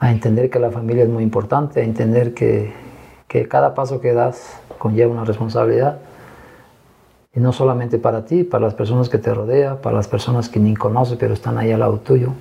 [0.00, 2.74] a entender que la familia es muy importante, a entender que,
[3.26, 5.96] que cada paso que das conlleva una responsabilidad.
[7.32, 10.58] Y no solamente para ti, para las personas que te rodean, para las personas que
[10.58, 12.32] ni conoces pero están ahí al lado tuyo.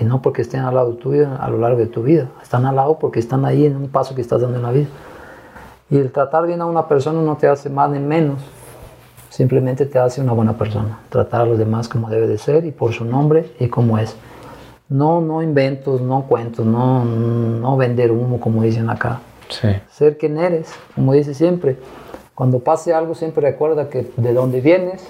[0.00, 2.76] Y no porque estén al lado tuyo a lo largo de tu vida, están al
[2.76, 4.88] lado porque están ahí en un paso que estás dando en la vida.
[5.88, 8.40] Y el tratar bien a una persona no te hace más ni menos,
[9.28, 10.98] simplemente te hace una buena persona.
[11.08, 14.16] Tratar a los demás como debe de ser y por su nombre y como es.
[14.88, 19.20] No, no inventos, no cuentos, no, no vender humo como dicen acá.
[19.48, 19.68] Sí.
[19.90, 21.76] Ser quien eres, como dice siempre.
[22.42, 25.06] Cuando pase algo siempre recuerda que de dónde vienes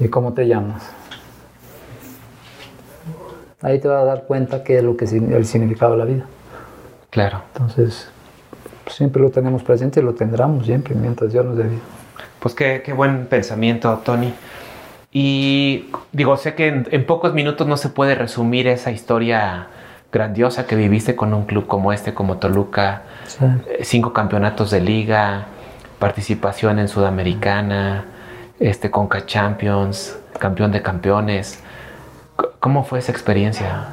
[0.00, 0.82] y cómo te llamas.
[3.62, 6.04] Ahí te vas a dar cuenta qué es lo que es el significado de la
[6.06, 6.24] vida.
[7.10, 7.42] Claro.
[7.52, 8.08] Entonces,
[8.88, 11.82] siempre lo tenemos presente y lo tendremos siempre mientras Dios nos dé vida.
[12.40, 14.34] Pues qué, qué buen pensamiento, Tony.
[15.12, 19.68] Y digo, sé que en, en pocos minutos no se puede resumir esa historia
[20.10, 23.02] grandiosa que viviste con un club como este, como Toluca.
[23.28, 23.44] Sí.
[23.44, 25.46] Eh, Cinco campeonatos de liga,
[25.98, 28.04] participación en Sudamericana,
[28.60, 31.62] este Conca Champions, campeón de campeones.
[32.60, 33.86] ¿Cómo fue esa experiencia?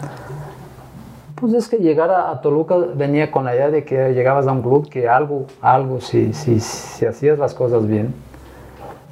[1.36, 4.52] Pues es que llegar a, a Toluca venía con la idea de que llegabas a
[4.52, 8.14] un club que algo, algo, si, si, si hacías las cosas bien,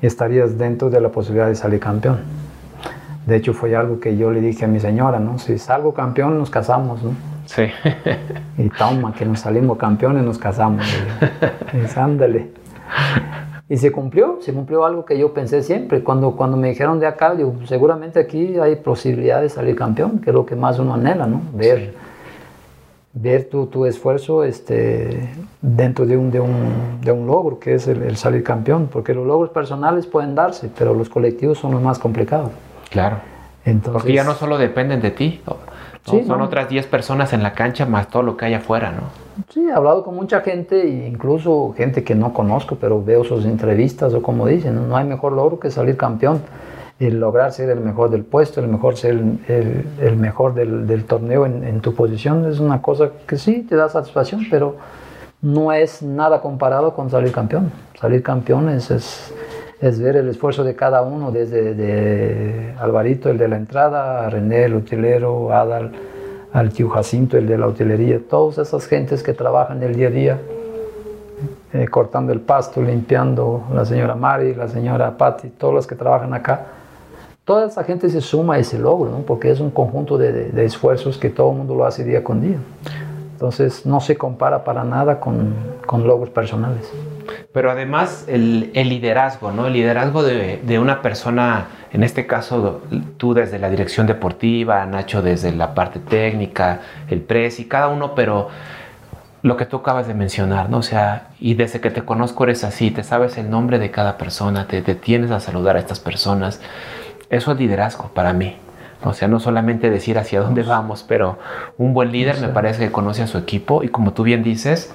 [0.02, 2.20] estarías dentro de la posibilidad de salir campeón.
[3.26, 5.40] De hecho, fue algo que yo le dije a mi señora, ¿no?
[5.40, 7.12] Si salgo campeón, nos casamos, ¿no?
[7.46, 7.64] Sí.
[8.58, 10.86] Y toma, que nos salimos campeones, nos casamos.
[11.74, 12.63] Y, y ándale.
[13.70, 16.04] Y se cumplió, se cumplió algo que yo pensé siempre.
[16.04, 20.30] Cuando, cuando me dijeron de acá, digo, seguramente aquí hay posibilidad de salir campeón, que
[20.30, 21.42] es lo que más uno anhela, ¿no?
[21.54, 21.94] Ver,
[23.14, 25.30] ver tu, tu esfuerzo este,
[25.62, 28.90] dentro de un, de, un, de un logro, que es el, el salir campeón.
[28.92, 32.52] Porque los logros personales pueden darse, pero los colectivos son los más complicados.
[32.92, 33.18] Claro.
[33.66, 35.42] Entonces, Porque ya no solo dependen de ti,
[36.08, 36.14] ¿no?
[36.14, 36.46] Sí, son no.
[36.46, 39.04] otras 10 personas en la cancha más todo lo que hay afuera, ¿no?
[39.50, 43.46] Sí, he hablado con mucha gente, e incluso gente que no conozco, pero veo sus
[43.46, 46.42] entrevistas o como dicen, no, hay mejor logro que salir campeón.
[47.00, 50.86] El lograr ser el mejor del puesto, el mejor ser el, el- el mejor del,
[50.88, 54.76] del torneo en, en tu posición, es una cosa que sí te da satisfacción, pero
[55.42, 57.72] no es nada comparado con salir campeón.
[58.00, 59.34] Salir campeón es, es,
[59.84, 64.30] es ver el esfuerzo de cada uno, desde de Alvarito, el de la entrada, a
[64.30, 65.92] René, el utilero, Adal,
[66.54, 70.12] al tío Jacinto, el de la utilería, todas esas gentes que trabajan el día a
[70.12, 70.40] día,
[71.74, 76.34] eh, cortando el pasto, limpiando, la señora Mari, la señora Patti, todos los que trabajan
[76.34, 76.66] acá.
[77.44, 79.18] Toda esa gente se suma a ese logro, ¿no?
[79.18, 82.58] porque es un conjunto de esfuerzos que todo el mundo lo hace día con día.
[83.34, 85.54] Entonces no se compara para nada con,
[85.86, 86.90] con logros personales.
[87.52, 89.68] Pero además el, el liderazgo, ¿no?
[89.68, 92.82] El liderazgo de, de una persona, en este caso
[93.18, 98.16] tú desde la dirección deportiva, Nacho desde la parte técnica, el press y cada uno,
[98.16, 98.50] pero
[99.44, 100.78] lo que tú acabas de mencionar, ¿no?
[100.78, 104.18] O sea, y desde que te conozco eres así, te sabes el nombre de cada
[104.18, 106.62] persona, te detienes a saludar a estas personas.
[107.30, 108.56] Eso es liderazgo para mí.
[109.04, 111.38] O sea, no solamente decir hacia dónde vamos, pero
[111.78, 114.94] un buen líder me parece que conoce a su equipo y como tú bien dices,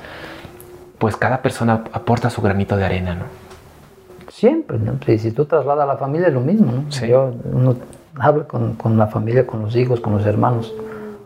[0.98, 3.24] pues cada persona aporta su granito de arena, ¿no?
[4.30, 4.94] Siempre, ¿no?
[5.04, 6.92] Si, si tú trasladas a la familia es lo mismo, ¿no?
[6.92, 7.08] Sí.
[7.08, 7.76] Yo, uno
[8.18, 10.74] habla con, con la familia, con los hijos, con los hermanos,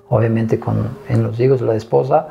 [0.09, 2.29] obviamente con en los hijos, la esposa,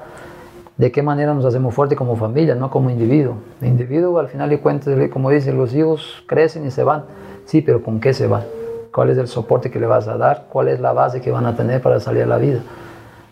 [0.77, 3.35] de qué manera nos hacemos fuertes como familia, no como individuo.
[3.59, 7.03] El individuo, al final de cuentas, como dicen, los hijos crecen y se van.
[7.45, 8.43] Sí, pero ¿con qué se van?
[8.91, 10.47] ¿Cuál es el soporte que le vas a dar?
[10.49, 12.61] ¿Cuál es la base que van a tener para salir a la vida?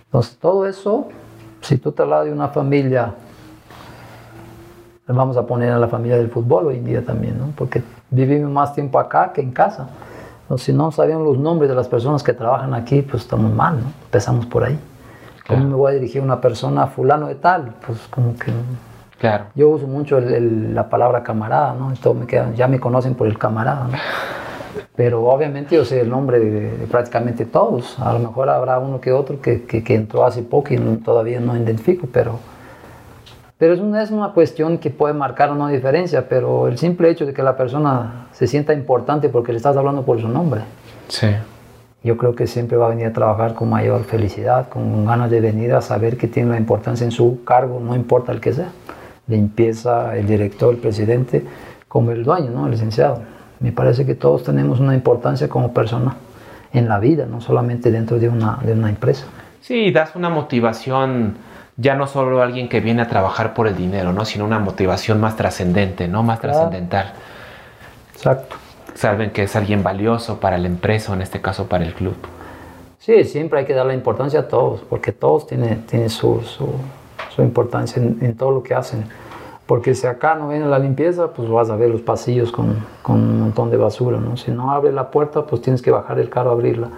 [0.06, 1.08] Entonces, todo eso,
[1.62, 3.14] si tú trasladas de una familia
[5.14, 7.52] vamos a poner a la familia del fútbol hoy en día también, ¿no?
[7.56, 9.88] Porque vivimos más tiempo acá que en casa.
[10.48, 13.76] O si no sabían los nombres de las personas que trabajan aquí, pues estamos mal,
[13.80, 13.92] ¿no?
[14.06, 14.80] Empezamos por ahí.
[15.48, 15.70] ¿Cómo Claro.
[15.70, 17.74] me voy a dirigir a una persona fulano de tal?
[17.86, 18.52] Pues como que
[19.20, 19.46] Claro.
[19.56, 21.92] yo uso mucho el- el- la palabra camarada, ¿no?
[21.92, 23.94] Esto me queda, ya me conocen por el camarada, ¿no?
[24.96, 28.00] Pero obviamente yo sé el nombre de, de prácticamente todos.
[28.00, 30.98] A lo mejor habrá uno que otro que, que- que entró hace poco y no-
[31.04, 32.40] todavía no identifico, pero,
[33.60, 37.28] pero es, una, es una cuestión que puede marcar una diferencia, pero el simple hecho
[37.28, 40.62] de que la persona se sienta importante porque le estás hablando por su nombre,
[41.10, 41.28] Sí.
[42.04, 45.42] yo creo que siempre va a venir a trabajar con mayor felicidad, con ganas de
[45.42, 48.70] venir a saber que tiene la importancia en su cargo, no importa el que sea.
[49.28, 51.44] Limpieza, el director, el presidente,
[51.88, 52.66] como el dueño, ¿no?
[52.66, 53.20] el licenciado.
[53.60, 56.16] Me parece que todos tenemos una importancia como persona
[56.74, 59.26] en la vida, no solamente dentro de una, de una empresa.
[59.62, 61.36] Sí, das una motivación
[61.80, 64.26] ya no solo alguien que viene a trabajar por el dinero, ¿no?
[64.26, 66.24] Sino una motivación más trascendente, ¿no?
[66.24, 67.14] Más trascendental.
[68.14, 68.58] Exacto.
[68.96, 72.16] Saben que es alguien valioso para la empresa, o en este caso para el club.
[72.98, 76.68] Sí, siempre hay que darle importancia a todos, porque todos tienen, tienen su, su,
[77.34, 79.06] su importancia en, en, todo lo que hacen.
[79.66, 83.16] Porque si acá no viene la limpieza, pues vas a ver los pasillos con, con
[83.16, 84.36] un montón de basura, ¿no?
[84.36, 86.90] Si no abre la puerta, pues tienes que bajar el carro a abrirla.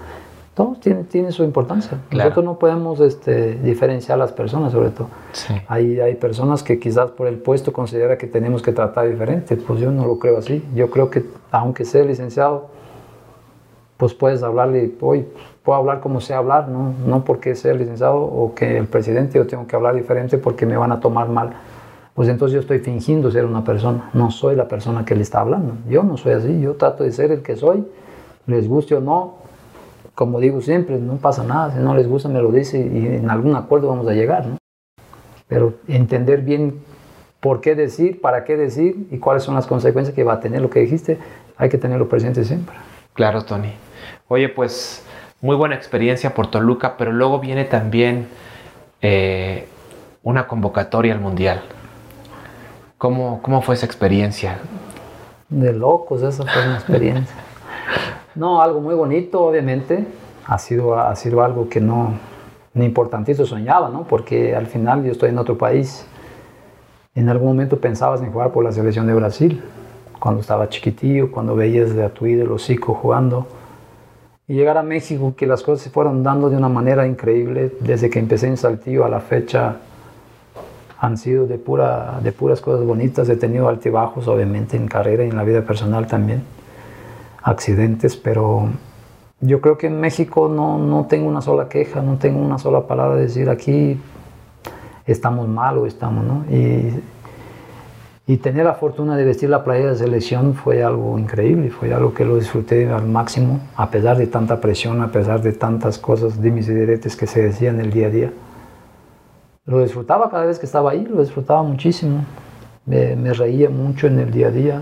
[0.53, 1.97] Todos tienen, tienen su importancia.
[2.09, 2.29] Claro.
[2.29, 5.07] Nosotros no podemos este, diferenciar a las personas, sobre todo.
[5.31, 5.53] Sí.
[5.67, 9.55] Hay, hay personas que quizás por el puesto considera que tenemos que tratar diferente.
[9.55, 10.63] Pues yo no lo creo así.
[10.75, 12.67] Yo creo que aunque sea licenciado,
[14.01, 15.27] pues puedes hablarle, hoy
[15.63, 16.91] puedo hablar como sé hablar, ¿no?
[17.05, 20.75] no porque sea licenciado o que el presidente yo tengo que hablar diferente porque me
[20.75, 21.51] van a tomar mal.
[22.15, 25.41] Pues entonces yo estoy fingiendo ser una persona, no soy la persona que le está
[25.41, 25.75] hablando.
[25.87, 27.85] Yo no soy así, yo trato de ser el que soy,
[28.47, 29.35] les guste o no,
[30.15, 33.29] como digo siempre, no pasa nada, si no les gusta me lo dice y en
[33.29, 34.57] algún acuerdo vamos a llegar, ¿no?
[35.47, 36.81] Pero entender bien
[37.39, 40.61] por qué decir, para qué decir y cuáles son las consecuencias que va a tener
[40.61, 41.17] lo que dijiste,
[41.57, 42.75] hay que tenerlo presente siempre.
[43.13, 43.73] Claro, Tony.
[44.27, 45.03] Oye, pues
[45.41, 48.27] muy buena experiencia por Toluca, pero luego viene también
[49.01, 49.67] eh,
[50.23, 51.61] una convocatoria al Mundial.
[52.97, 54.59] ¿Cómo, ¿Cómo fue esa experiencia?
[55.49, 57.35] De locos, esa fue una experiencia.
[58.35, 60.05] No, algo muy bonito, obviamente.
[60.45, 62.13] Ha sido, ha sido algo que no,
[62.73, 64.03] ni importantito soñaba, ¿no?
[64.03, 66.05] Porque al final yo estoy en otro país.
[67.13, 69.61] En algún momento pensabas en jugar por la selección de Brasil,
[70.17, 73.47] cuando estaba chiquitillo, cuando veías a tu ídolo Zico jugando.
[74.47, 78.09] Y llegar a México, que las cosas se fueron dando de una manera increíble, desde
[78.09, 79.77] que empecé en Saltillo a la fecha,
[80.99, 83.27] han sido de, pura, de puras cosas bonitas.
[83.27, 86.43] He tenido altibajos, obviamente, en carrera y en la vida personal también
[87.43, 88.69] accidentes, pero
[89.39, 92.87] yo creo que en México no, no tengo una sola queja, no tengo una sola
[92.87, 93.99] palabra de decir aquí
[95.07, 96.45] estamos mal o estamos, ¿no?
[96.55, 97.01] Y,
[98.27, 102.13] y tener la fortuna de vestir la playa de selección fue algo increíble, fue algo
[102.13, 106.39] que lo disfruté al máximo, a pesar de tanta presión, a pesar de tantas cosas,
[106.41, 108.33] dimes y diretes que se decían el día a día.
[109.65, 112.23] Lo disfrutaba cada vez que estaba ahí, lo disfrutaba muchísimo,
[112.85, 114.81] me reía mucho en el día a día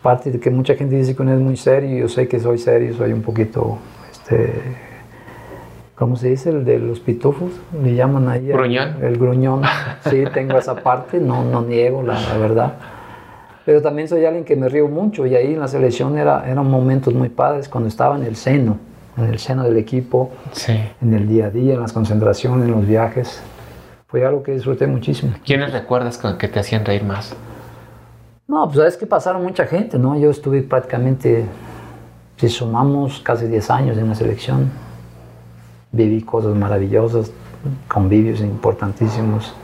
[0.00, 2.58] aparte de que mucha gente dice que uno es muy serio, yo sé que soy
[2.58, 3.78] serio, soy un poquito,
[4.10, 4.52] este,
[5.96, 6.50] ¿cómo se dice?
[6.50, 7.50] El de los pitufos,
[7.82, 8.48] le llaman ahí.
[8.48, 8.96] Gruñón.
[9.00, 9.62] El, el gruñón,
[10.08, 12.74] sí, tengo esa parte, no, no niego la, la, verdad.
[13.64, 16.70] Pero también soy alguien que me río mucho y ahí en la selección era, eran
[16.70, 18.78] momentos muy padres cuando estaba en el seno,
[19.18, 20.78] en el seno del equipo, sí.
[21.02, 23.42] en el día a día, en las concentraciones, en los viajes.
[24.06, 25.34] Fue algo que disfruté muchísimo.
[25.44, 27.36] ¿Quiénes recuerdas que te hacían reír más?
[28.48, 30.18] No, pues sabes que pasaron mucha gente, ¿no?
[30.18, 31.44] Yo estuve prácticamente,
[32.38, 34.70] si sumamos, casi 10 años en la selección.
[35.92, 37.30] Viví cosas maravillosas,
[37.88, 39.54] convivios importantísimos.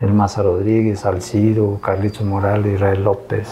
[0.00, 3.48] El Maza Rodríguez, Alcido, Carlitos Morales, Israel López,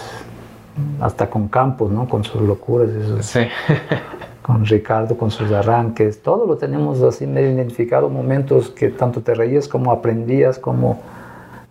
[1.00, 2.08] hasta con Campos, ¿no?
[2.08, 2.90] Con sus locuras.
[2.90, 3.42] Esos, sí.
[4.42, 6.22] con Ricardo, con sus arranques.
[6.22, 10.98] Todo lo tenemos así medio identificado, momentos que tanto te reías como aprendías, como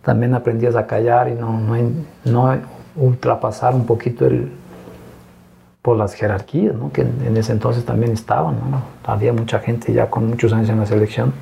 [0.02, 1.76] también aprendías a callar y no, no,
[2.24, 2.58] no
[2.96, 4.50] ultrapasar un poquito el,
[5.82, 6.92] por las jerarquías, ¿no?
[6.92, 8.56] que en, en, ese entonces también estaban.
[8.70, 8.82] ¿no?
[9.04, 11.32] Había mucha gente ya con muchos años en la selección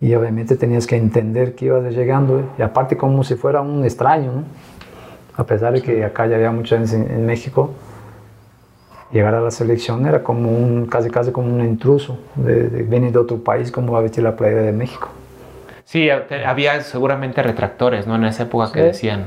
[0.00, 4.32] y obviamente tenías que entender que ibas llegando y aparte como si fuera un extraño,
[4.32, 4.44] ¿no?
[5.36, 7.70] a pesar de que acá ya había mucha gente en, en México,
[9.12, 13.10] llegar a la selección era como un, casi casi como un intruso, de, de, viene
[13.10, 15.08] de otro país, como va a vestir la playa de México.
[15.90, 18.14] Sí, había seguramente retractores, ¿no?
[18.14, 18.74] En esa época sí.
[18.74, 19.24] que decían.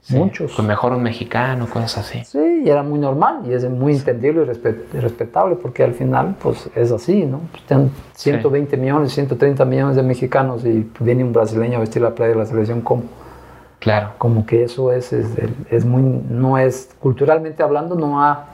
[0.00, 0.52] Sí, Muchos.
[0.56, 2.24] Pues mejor un mexicano, cosas así.
[2.24, 5.94] Sí, y era muy normal y es muy entendible y, respet y respetable porque al
[5.94, 7.42] final, pues es así, ¿no?
[7.52, 8.82] Pues, tienen 120 sí.
[8.82, 12.46] millones, 130 millones de mexicanos y viene un brasileño a vestir la playa de la
[12.46, 13.04] selección como.
[13.78, 14.14] Claro.
[14.18, 15.28] Como que eso es, es,
[15.70, 16.02] es muy.
[16.02, 16.90] No es.
[16.98, 18.46] Culturalmente hablando, no ha.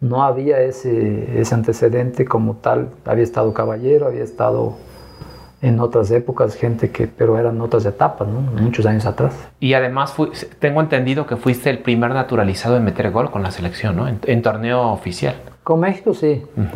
[0.00, 2.88] No había ese, ese antecedente como tal.
[3.04, 4.74] Había estado Caballero, había estado
[5.62, 8.40] en otras épocas, gente que, pero eran otras etapas, ¿no?
[8.40, 9.34] Muchos años atrás.
[9.58, 13.50] Y además fui, tengo entendido que fuiste el primer naturalizado en meter gol con la
[13.50, 14.06] selección, ¿no?
[14.06, 15.34] En, en torneo oficial.
[15.64, 16.44] Con México sí.
[16.56, 16.66] Uh -huh.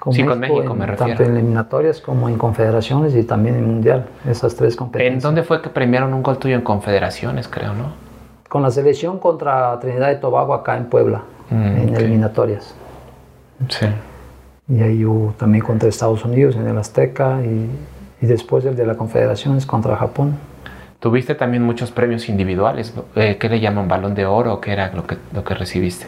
[0.00, 1.16] con sí, México, con México en, me refiero.
[1.16, 5.14] Tanto en eliminatorias como en confederaciones y también en mundial, esas tres competencias.
[5.14, 7.92] ¿En dónde fue que premiaron un gol tuyo en confederaciones, creo, no?
[8.48, 12.04] Con la selección contra Trinidad y Tobago acá en Puebla, mm, en okay.
[12.04, 12.74] eliminatorias.
[13.68, 13.86] Sí.
[14.68, 17.68] Y ahí hubo también contra Estados Unidos en el Azteca y
[18.20, 20.36] y después el de la Confederación es contra Japón.
[21.00, 22.92] Tuviste también muchos premios individuales.
[23.14, 26.06] Eh, ¿Qué le llaman balón de oro qué era lo que, lo que recibiste?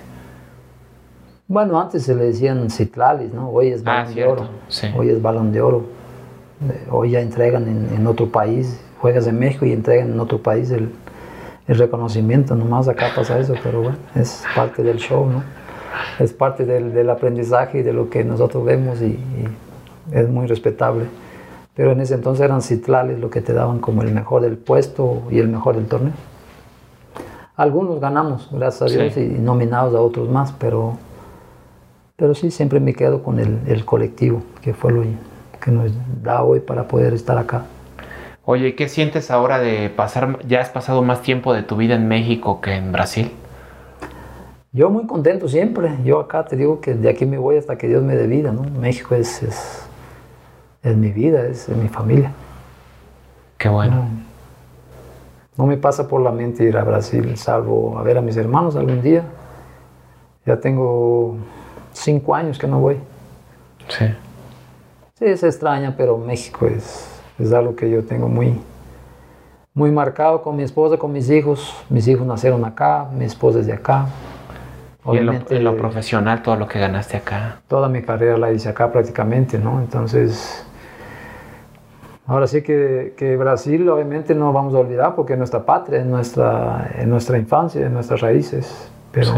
[1.46, 3.50] Bueno, antes se le decían citlales, ¿no?
[3.50, 4.48] Hoy es balón ah, de oro.
[4.68, 4.88] Sí.
[4.96, 5.84] Hoy es balón de oro.
[6.90, 10.90] Hoy ya entregan en, otro país, juegas en México y entregan en otro país el,
[11.66, 12.54] el reconocimiento.
[12.54, 15.42] Nomás acá pasa eso, pero bueno, es parte del show, ¿no?
[16.18, 19.48] Es parte del, del aprendizaje y de lo que nosotros vemos y, y
[20.12, 21.06] es muy respetable
[21.74, 25.22] pero en ese entonces eran citlales lo que te daban como el mejor del puesto
[25.30, 26.12] y el mejor del torneo.
[27.56, 30.96] Algunos ganamos, gracias a Dios, y nominados a otros más, pero,
[32.16, 35.02] pero sí, siempre me quedo con el, el colectivo, que fue lo
[35.60, 35.92] que nos
[36.22, 37.64] da hoy para poder estar acá.
[38.46, 42.08] Oye, ¿qué sientes ahora de pasar, ya has pasado más tiempo de tu vida en
[42.08, 43.30] México que en Brasil?
[44.72, 45.96] Yo muy contento siempre.
[46.04, 48.52] Yo acá te digo que de aquí me voy hasta que Dios me dé vida,
[48.52, 48.62] ¿no?
[48.62, 49.82] México es, es,
[50.82, 52.32] es mi vida, es, mi familia.
[53.58, 54.08] Qué bueno.
[55.56, 58.76] No, me pasa por la mente ir a Brasil, salvo a ver a mis hermanos
[58.76, 59.24] algún día.
[60.46, 61.36] Ya tengo
[61.92, 62.96] cinco años que no voy.
[63.88, 64.06] Sí.
[65.18, 68.58] Sí, es extraña, pero México es, es algo que yo tengo muy,
[69.74, 71.74] muy marcado con mi esposa, con mis hijos.
[71.90, 74.06] Mis hijos nacieron acá, mi esposa es de acá.
[75.12, 77.60] y en lo, en lo, profesional, todo lo que ganaste acá.
[77.68, 79.80] Toda mi carrera la hice acá prácticamente, ¿no?
[79.80, 80.64] Entonces,
[82.30, 86.06] Ahora sí que, que, Brasil obviamente no vamos a olvidar porque es nuestra patria, es
[86.06, 89.32] nuestra, es nuestra infancia, es nuestras raíces, pero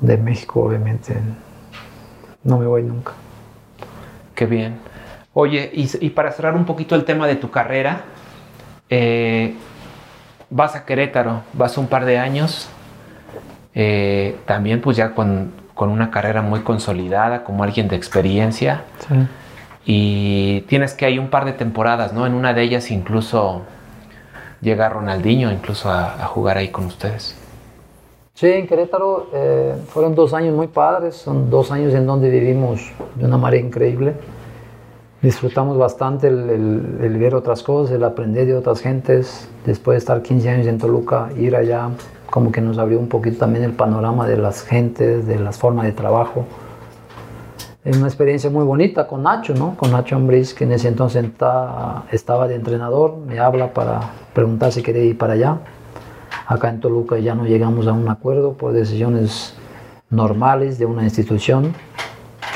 [0.00, 1.14] de México obviamente
[2.42, 3.12] no me voy nunca.
[4.34, 4.78] Qué bien.
[5.34, 8.00] Oye, y, y para cerrar un poquito el tema de tu carrera,
[8.90, 9.54] eh,
[10.50, 12.68] vas a Querétaro, vas un par de años,
[13.72, 18.82] eh, también pues ya con, con, una carrera muy consolidada, como alguien de experiencia.
[19.08, 19.14] Sí
[19.86, 22.26] y tienes que hay un par de temporadas, ¿no?
[22.26, 23.62] En una de ellas incluso
[24.60, 27.36] llega Ronaldinho incluso a, jugar ahí con ustedes.
[28.34, 32.92] Sí, en Querétaro eh, fueron dos años muy padres, son dos años en donde vivimos
[33.14, 34.14] de una manera increíble.
[35.22, 39.48] Disfrutamos bastante el, el, ver otras cosas, el aprender de otras gentes.
[39.64, 41.90] Después de estar 15 años en Toluca, ir allá
[42.28, 45.86] como que nos abrió un poquito también el panorama de las gentes, de las formas
[45.86, 46.44] de trabajo.
[47.84, 49.76] Es una experiencia muy bonita con Nacho, ¿no?
[49.76, 51.22] Con Nacho Ambriz, que en ese entonces
[52.12, 54.00] estaba de entrenador, me habla para
[54.32, 55.58] preguntar si quería ir para allá.
[56.46, 59.54] Acá en Toluca ya no llegamos a un acuerdo por decisiones
[60.08, 61.74] normales de una institución,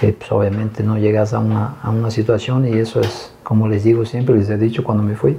[0.00, 3.84] que pues, obviamente no llegas a una, a una situación y eso es, como les
[3.84, 5.36] digo siempre, les he dicho cuando me fui,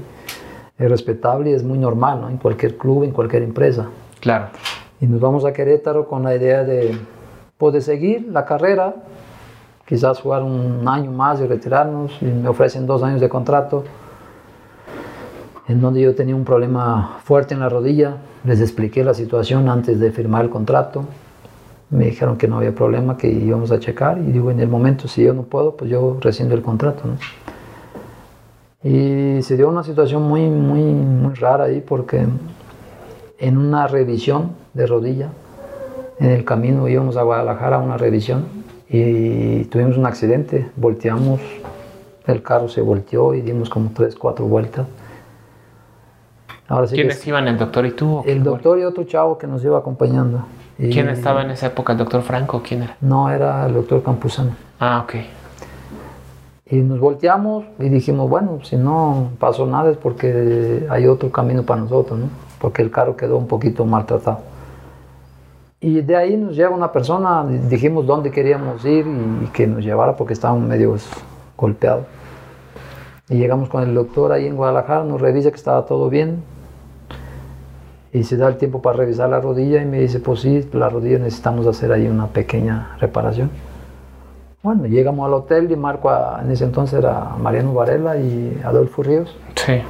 [0.78, 2.30] es respetable y es muy normal, ¿no?
[2.30, 3.88] En cualquier club, en cualquier empresa.
[4.20, 4.50] Claro.
[5.02, 6.96] Y nos vamos a Querétaro con la idea de
[7.58, 8.94] poder seguir la carrera,
[9.90, 13.84] quizás jugar un año más y retirarnos, y me ofrecen dos años de contrato,
[15.68, 20.00] en donde yo tenía un problema fuerte en la rodilla, les expliqué la situación antes
[20.00, 21.06] de firmar el contrato,
[21.90, 25.08] me dijeron que no había problema, que íbamos a checar, y digo, en el momento,
[25.08, 27.02] si yo no puedo, pues yo rescindo el contrato.
[28.84, 32.28] Y se dio una situación muy, muy, muy rara ahí, porque
[33.40, 35.30] en una revisión de rodilla,
[36.20, 38.59] en el camino íbamos a Guadalajara a una revisión,
[38.90, 41.40] y tuvimos un accidente, volteamos,
[42.26, 44.88] el carro se volteó y dimos como tres, cuatro vueltas.
[46.68, 48.24] Ahora sí ¿Quiénes iban, el doctor y tú?
[48.26, 50.46] El doctor y otro chavo que nos iba acompañando.
[50.78, 51.94] ¿Quién estaba en esa época?
[51.94, 52.62] ¿El doctor Franco?
[52.64, 52.98] ¿Quién era?
[53.02, 54.52] No, era el doctor Campuzano.
[54.80, 55.16] Ah, ok.
[56.72, 61.64] Y nos volteamos y dijimos, bueno, si no pasó nada es porque hay otro camino
[61.64, 62.28] para nosotros, ¿no?
[62.62, 64.40] Porque el carro quedó un poquito maltratado.
[65.82, 70.16] Y de ahí nos lleva una persona, dijimos dónde queríamos ir y, que nos llevara
[70.16, 70.96] porque estábamos medio
[71.56, 72.06] golpeados.
[73.30, 76.44] Y llegamos con el doctor ahí en Guadalajara, nos revisa que estaba todo bien.
[78.12, 80.90] Y se da el tiempo para revisar la rodilla y me dice, pues sí, la
[80.90, 83.50] rodilla necesitamos hacer ahí una pequeña reparación.
[84.62, 86.12] Bueno, llegamos al hotel y marco,
[86.42, 89.38] en ese entonces era Mariano Varela y Adolfo Ríos.
[89.56, 89.82] Sí.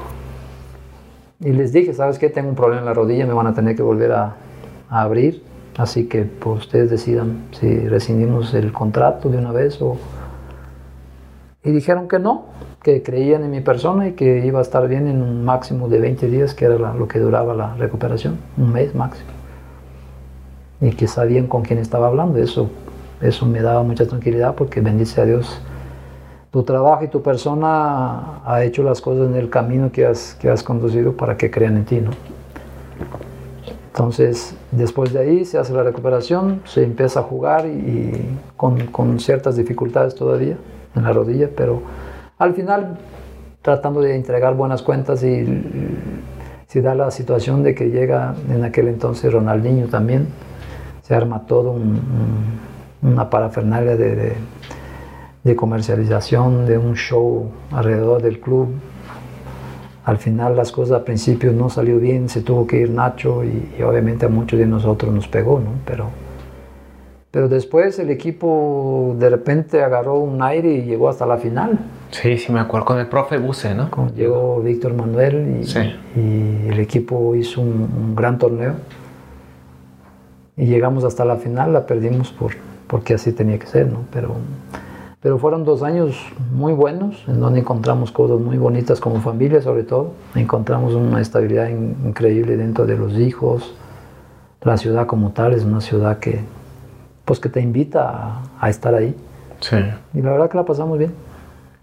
[1.39, 2.29] Y les dije, ¿sabes qué?
[2.29, 4.35] Tengo un problema en la rodilla, me van a tener que volver a,
[4.89, 5.38] a abrir.
[5.80, 9.95] Así que pues, ustedes decidan si rescindimos el contrato de una vez o...
[11.63, 12.47] Y dijeron que no,
[12.84, 16.01] que creían en mi persona y que iba a estar bien en un máximo de
[16.01, 19.30] 20 días, que era lo que duraba la recuperación, un mes máximo.
[20.82, 22.39] Y que sabían con quién estaba hablando.
[22.39, 22.69] Eso,
[23.21, 25.61] eso me daba mucha tranquilidad porque bendice a Dios.
[26.51, 30.49] Tu trabajo y tu persona ha hecho las cosas en el camino que has, que
[30.49, 32.11] has conducido para que crean en ti, ¿no?
[33.93, 39.55] Entonces, después de ahí se hace la recuperación, se empieza a jugar y, con, ciertas
[39.55, 40.57] dificultades todavía
[40.95, 41.82] en la rodilla, pero
[42.38, 42.97] al final
[43.61, 45.45] tratando de entregar buenas cuentas y
[46.67, 50.28] se da la situación de que llega en aquel entonces Ronaldinho también,
[51.01, 51.76] se arma todo
[53.01, 54.34] una parafernalia de,
[55.43, 58.70] de comercialización, de un show alrededor del club.
[60.10, 63.80] Al final las cosas al principio no salió bien, se tuvo que ir Nacho y,
[63.84, 65.70] obviamente a muchos de nosotros nos pegó, ¿no?
[65.86, 66.10] Pero,
[67.30, 71.78] pero después el equipo de repente agarró un aire y llegó hasta la final.
[72.10, 73.91] Sí, sí, me acuerdo, con el profe Buse, ¿no?
[74.16, 78.74] llegó Víctor Manuel y, y, el equipo hizo un, un, gran torneo.
[80.57, 82.53] Y llegamos hasta la final, la perdimos por,
[82.88, 84.05] porque así tenía que ser, ¿no?
[84.12, 84.38] Pero
[85.22, 86.15] pero fueron dos años
[86.51, 90.13] muy buenos, en donde encontramos cosas muy bonitas como familia sobre todo.
[90.34, 93.76] Encontramos una estabilidad increíble dentro de los hijos.
[94.61, 96.39] La ciudad como tal es una ciudad que,
[97.26, 99.13] pues, que te invita a, estar ahí.
[99.59, 99.78] Sí.
[100.13, 101.13] Y la verdad que la pasamos bien.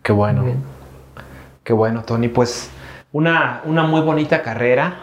[0.03, 0.45] Qué bueno.
[1.62, 2.28] Qué bueno, Tony.
[2.28, 2.70] Pues
[3.12, 4.95] una, una muy bonita carrera,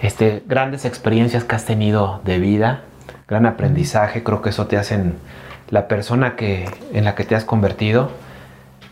[0.00, 2.82] este, grandes experiencias que has tenido de vida,
[3.28, 4.24] gran aprendizaje.
[4.24, 5.14] Creo que eso te hacen
[5.68, 8.10] la persona que, en la que te has convertido,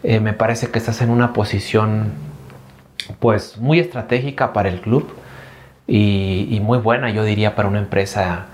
[0.02, 2.12] eh, me parece que estás en una posición
[3.20, 5.08] pues muy estratégica para el club
[5.86, 8.46] y, muy buena, yo diría, para una empresa,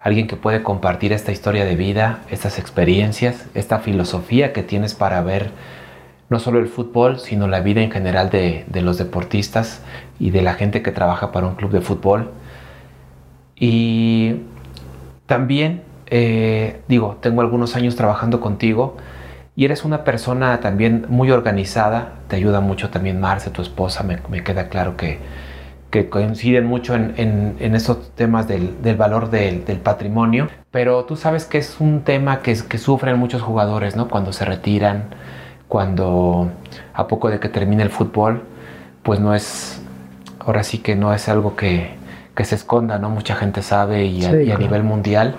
[0.00, 5.20] alguien que puede compartir esta historia de vida, estas experiencias, esta filosofía que tienes para
[5.20, 5.50] ver
[6.30, 9.82] no solo el fútbol, sino la vida en general de, de los deportistas
[10.18, 12.30] y de la gente que trabaja para un club de fútbol.
[13.56, 14.42] Y
[15.26, 18.96] también eh, digo, tengo algunos años trabajando contigo
[19.56, 24.42] y eres una persona también muy organizada, te ayuda mucho también Marce, tu esposa, me,
[24.42, 25.18] queda claro que,
[26.08, 27.14] coinciden mucho en,
[27.58, 32.56] en, esos temas del, valor del, patrimonio, pero tú sabes que es un tema que,
[32.68, 34.08] que sufren muchos jugadores, ¿no?
[34.08, 35.06] Cuando se retiran,
[35.66, 36.50] cuando
[36.94, 38.42] a poco de que termine el fútbol,
[39.02, 39.82] pues no es,
[40.38, 41.98] ahora sí que no es algo que,
[42.44, 43.10] se esconda, ¿no?
[43.10, 45.34] Mucha gente sabe y a nivel mundial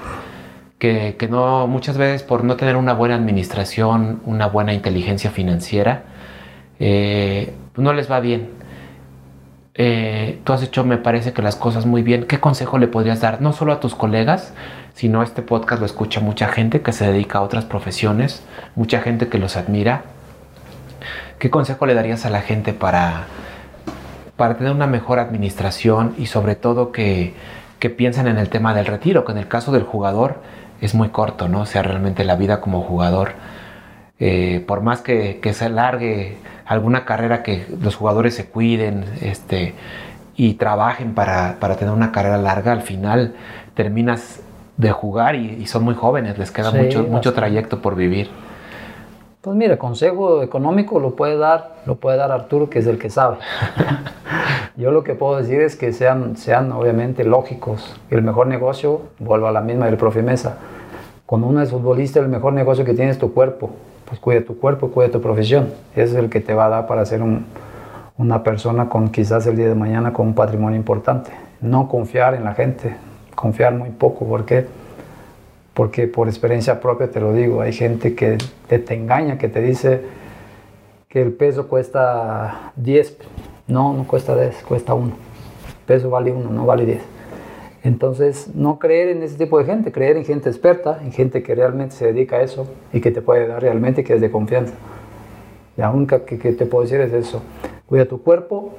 [0.79, 6.03] que, no, muchas veces por no tener una buena administración, una buena inteligencia financiera,
[6.79, 8.49] eh, no les va bien.
[9.75, 12.25] Eh, tú has hecho, me parece que las cosas muy bien.
[12.25, 14.53] ¿Qué consejo le podrías dar, no solo a tus colegas,
[14.93, 18.43] sino este podcast lo escucha mucha gente que se dedica a otras profesiones,
[18.75, 20.03] mucha gente que los admira?
[21.39, 23.27] ¿Qué consejo le darías a la gente para,
[24.35, 27.33] para tener una mejor administración y sobre todo que,
[27.79, 30.41] que piensen en el tema del retiro, que en el caso del jugador
[30.81, 31.61] es muy corto, ¿no?
[31.61, 33.33] O sea, realmente la vida como jugador,
[34.19, 39.73] eh, por más que, se alargue alguna carrera que los jugadores se cuiden este,
[40.35, 43.35] y trabajen para, tener una carrera larga, al final
[43.73, 44.41] terminas
[44.77, 48.29] de jugar y, son muy jóvenes, les queda mucho, mucho trayecto por vivir.
[49.41, 53.09] Pues mira, consejo económico lo puede dar, lo puede dar Arturo, que es el que
[53.09, 53.37] sabe.
[54.75, 57.97] Yo lo que puedo decir es que sean, sean obviamente lógicos.
[58.09, 60.57] El mejor negocio, vuelvo a la misma del profe Mesa.
[61.25, 63.69] Cuando uno es futbolista, el mejor negocio que tiene es tu cuerpo.
[64.03, 65.69] Pues cuida tu cuerpo, cuida tu profesión.
[65.93, 67.21] Ese es el que te va a dar para ser
[68.17, 71.31] una persona con quizás el día de mañana con un patrimonio importante.
[71.61, 72.97] No confiar en la gente,
[73.35, 74.25] confiar muy poco.
[74.25, 74.67] ¿Por qué?
[75.79, 80.01] Porque por experiencia propia te lo digo, hay gente que te, engaña, que te dice
[81.07, 83.17] que el peso cuesta 10,
[83.67, 87.01] no, no cuesta 10, cuesta 1, el peso vale 1, no vale 10.
[87.85, 91.55] Entonces, no creer en ese tipo de gente, creer en gente experta, en gente que
[91.55, 94.73] realmente se dedica a eso y que te puede dar realmente, que es de confianza.
[95.77, 97.41] La única que, que te puedo decir es eso,
[97.85, 98.73] cuida tu cuerpo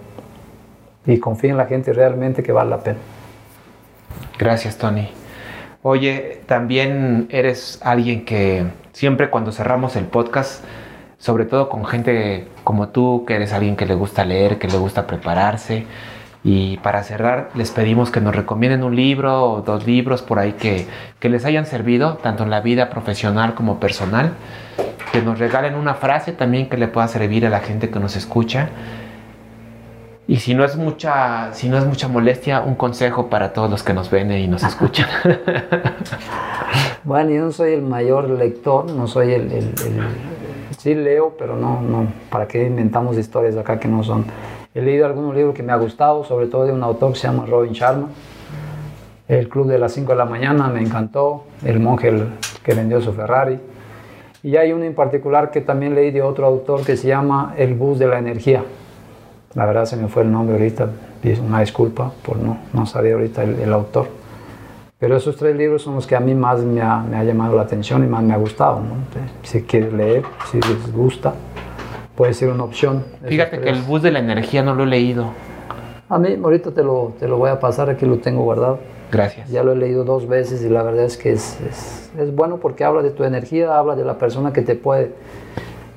[1.06, 2.98] y confía en la gente realmente que vale la pena.
[4.38, 5.19] Gracias, Tony.
[5.82, 10.62] Oye, también eres alguien que siempre cuando cerramos el podcast,
[11.16, 14.76] sobre todo con gente como tú, que eres alguien que le gusta leer, que le
[14.76, 15.86] gusta prepararse,
[16.44, 20.52] y para cerrar, les pedimos que nos recomienden un libro o dos libros por ahí
[20.52, 20.86] que,
[21.18, 24.32] que, les hayan servido, tanto en la vida profesional como personal.
[25.12, 28.16] Que nos regalen una frase también que le pueda servir a la gente que nos
[28.16, 28.68] escucha.
[30.30, 33.82] Y si no es mucha, si no es mucha molestia, un consejo para todos los
[33.82, 35.08] que nos ven y nos escuchan.
[37.02, 39.74] bueno, yo no soy el mayor lector, no soy el, el,
[40.78, 44.24] sí leo, pero no, no, ¿para qué inventamos historias acá que no son?
[44.72, 47.26] He leído algunos libros que me ha gustado, sobre todo de un autor que se
[47.26, 48.06] llama Robin Sharma.
[49.26, 52.22] El Club de las 5 de la mañana me encantó, El monje
[52.62, 53.58] que vendió su Ferrari.
[54.44, 57.74] Y hay uno en particular que también leí de otro autor que se llama El
[57.74, 58.62] bus de la energía
[59.54, 60.90] la verdad se me fue el nombre ahorita,
[61.42, 64.08] una disculpa por no, no saber ahorita el, autor.
[64.98, 67.56] Pero esos tres libros son los que a mí más me ha, me ha llamado
[67.56, 68.80] la atención y más me ha gustado.
[69.42, 71.34] Si quieres leer, si les gusta,
[72.14, 73.04] puede ser una opción.
[73.26, 75.26] Fíjate que el bus de la energía no lo he leído.
[76.08, 78.78] A mí, ahorita te lo, te lo voy a pasar, aquí lo tengo guardado.
[79.10, 79.50] Gracias.
[79.50, 82.58] Ya lo he leído dos veces y la verdad es que es, es, es bueno
[82.58, 85.12] porque habla de tu energía, habla de la persona que te puede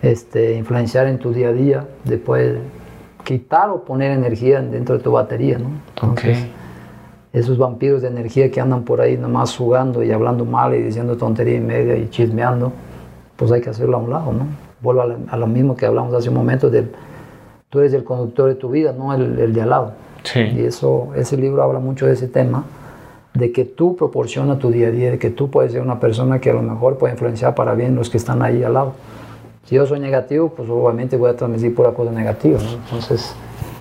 [0.01, 2.59] este, influenciar en tu día a día, te puede
[3.23, 5.69] quitar o poner energía dentro de tu batería, ¿no?
[5.95, 6.45] Entonces,
[7.31, 11.17] esos vampiros de energía que andan por ahí nomás jugando y hablando mal y diciendo
[11.17, 12.71] tontería y media y chismeando,
[13.35, 14.45] pues hay que hacerlo a un lado, ¿no?
[14.81, 16.91] Vuelvo a, la- a lo mismo que hablamos hace un momento del,
[17.69, 19.91] tú eres el conductor de tu vida, no el, el de al lado.
[20.23, 20.39] Y Sí.
[20.57, 22.63] eso, ese libro habla mucho de ese tema,
[23.33, 26.39] de que tú proporcionas tu día a día, de que tú puedes ser una persona
[26.39, 28.93] que a lo mejor puede influenciar para bien los que están ahí al lado.
[29.65, 32.69] Si yo soy negativo, pues obviamente voy a transmitir pura cosa negativa, ¿no?
[32.73, 33.33] Entonces,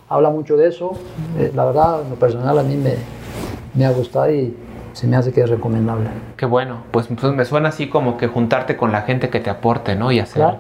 [0.09, 0.93] habla mucho de eso.
[1.39, 2.95] Eh, la verdad, en lo personal a mí me,
[3.75, 4.57] me ha gustado y
[4.93, 6.09] se me hace que es recomendable.
[6.37, 6.79] Qué bueno.
[6.93, 10.13] Pues, pues me suena así como que juntarte con la gente que te aporte, ¿no?
[10.13, 10.37] Y hacer.
[10.43, 10.59] Claro.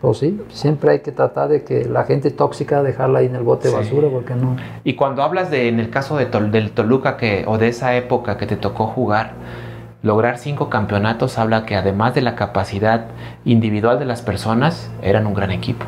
[0.00, 3.42] Pues sí, siempre hay que tratar de que la gente tóxica dejarla ahí en el
[3.42, 3.80] bote de Sí.
[3.80, 4.56] basura, porque no.
[4.84, 7.96] Y cuando hablas de, en el caso de Tol- del Toluca que, o de esa
[7.96, 9.32] época que te tocó jugar,
[10.04, 13.06] lograr cinco campeonatos habla que además de la capacidad
[13.46, 15.86] individual de las personas, eran un gran equipo.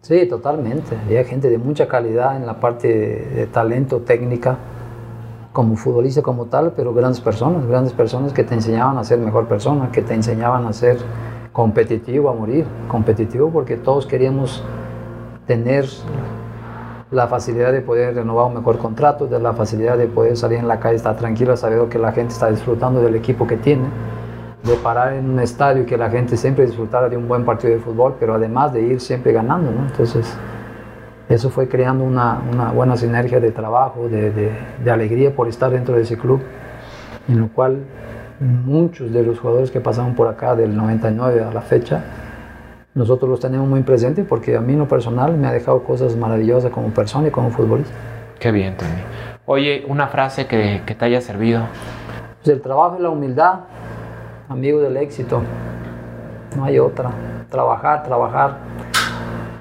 [0.00, 0.96] Sí, totalmente.
[1.04, 2.86] Había gente de mucha calidad en la parte
[3.34, 4.58] de, talento, técnica,
[5.52, 9.48] como futbolista como tal, pero grandes personas, grandes personas que te enseñaban a ser mejor
[9.48, 10.98] persona, que te enseñaban a ser
[11.52, 14.62] competitivo, a morir, competitivo porque todos queríamos
[15.48, 15.86] tener
[17.12, 20.66] la facilidad de poder renovar un mejor contrato, de la facilidad de poder salir en
[20.68, 23.84] la calle, estar tranquila, saber que la gente está disfrutando del equipo que tiene,
[24.64, 27.74] de parar en un estadio y que la gente siempre disfrutara de un buen partido
[27.74, 29.70] de fútbol, pero además de ir siempre ganando.
[29.70, 30.34] Entonces,
[31.28, 34.52] eso fue creando una, una buena sinergia de trabajo, de, de-
[34.82, 36.40] de alegría por estar dentro de ese club,
[37.28, 37.78] en lo cual
[38.40, 42.02] muchos de los jugadores que pasaron por acá del 99 a la fecha,
[42.94, 46.14] nosotros los tenemos muy presentes porque a mí en lo personal me ha dejado cosas
[46.16, 47.92] maravillosas como persona y como futbolista.
[48.38, 48.90] Qué bien, Tony.
[49.46, 51.62] Oye, una frase que, que te haya servido.
[52.42, 53.60] Pues el trabajo y la humildad,
[54.48, 55.42] amigo del éxito,
[56.56, 57.10] no hay otra.
[57.48, 58.58] Trabajar, trabajar.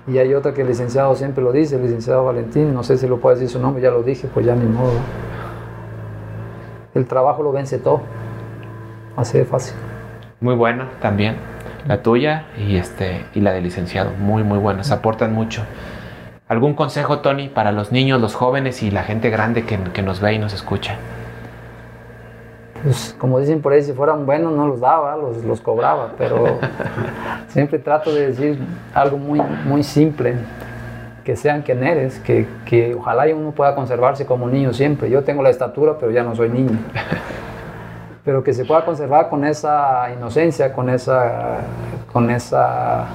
[0.08, 3.08] Y hay otra que el licenciado siempre lo dice, el licenciado Valentín, no sé si
[3.08, 4.92] lo puede decir su nombre, ya lo dije, pues ya ni modo.
[6.94, 8.02] El trabajo lo vence todo.
[9.16, 9.76] Así de fácil.
[10.42, 11.38] Muy buena también.
[11.88, 14.12] La tuya y, este, y la del licenciado.
[14.20, 14.92] Muy, muy buenas.
[14.92, 15.64] Aportan mucho.
[16.48, 20.20] ¿Algún consejo, Tony, para los niños, los jóvenes y la gente grande que, que nos
[20.20, 20.96] ve y nos escucha?
[22.84, 26.60] Pues como dicen por ahí, si fueran buenos no los daba, los, los cobraba, pero
[27.48, 28.60] siempre trato de decir
[28.94, 30.36] algo muy, muy simple,
[31.24, 35.10] que sean quien eres, que, que ojalá uno pueda conservarse como niño siempre.
[35.10, 36.78] Yo tengo la estatura, pero ya no soy niño.
[38.24, 41.60] Pero que se pueda conservar con esa inocencia, con esa,
[42.12, 43.08] con esa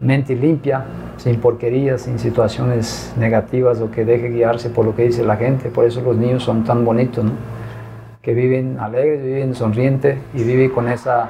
[0.00, 0.84] mente limpia,
[1.16, 5.68] sin porquerías, sin situaciones negativas o que deje guiarse por lo que dice la gente.
[5.68, 7.32] Por eso los niños son tan bonitos, ¿no?
[8.24, 11.28] que viven alegres, viven sonrientes y viven con esa,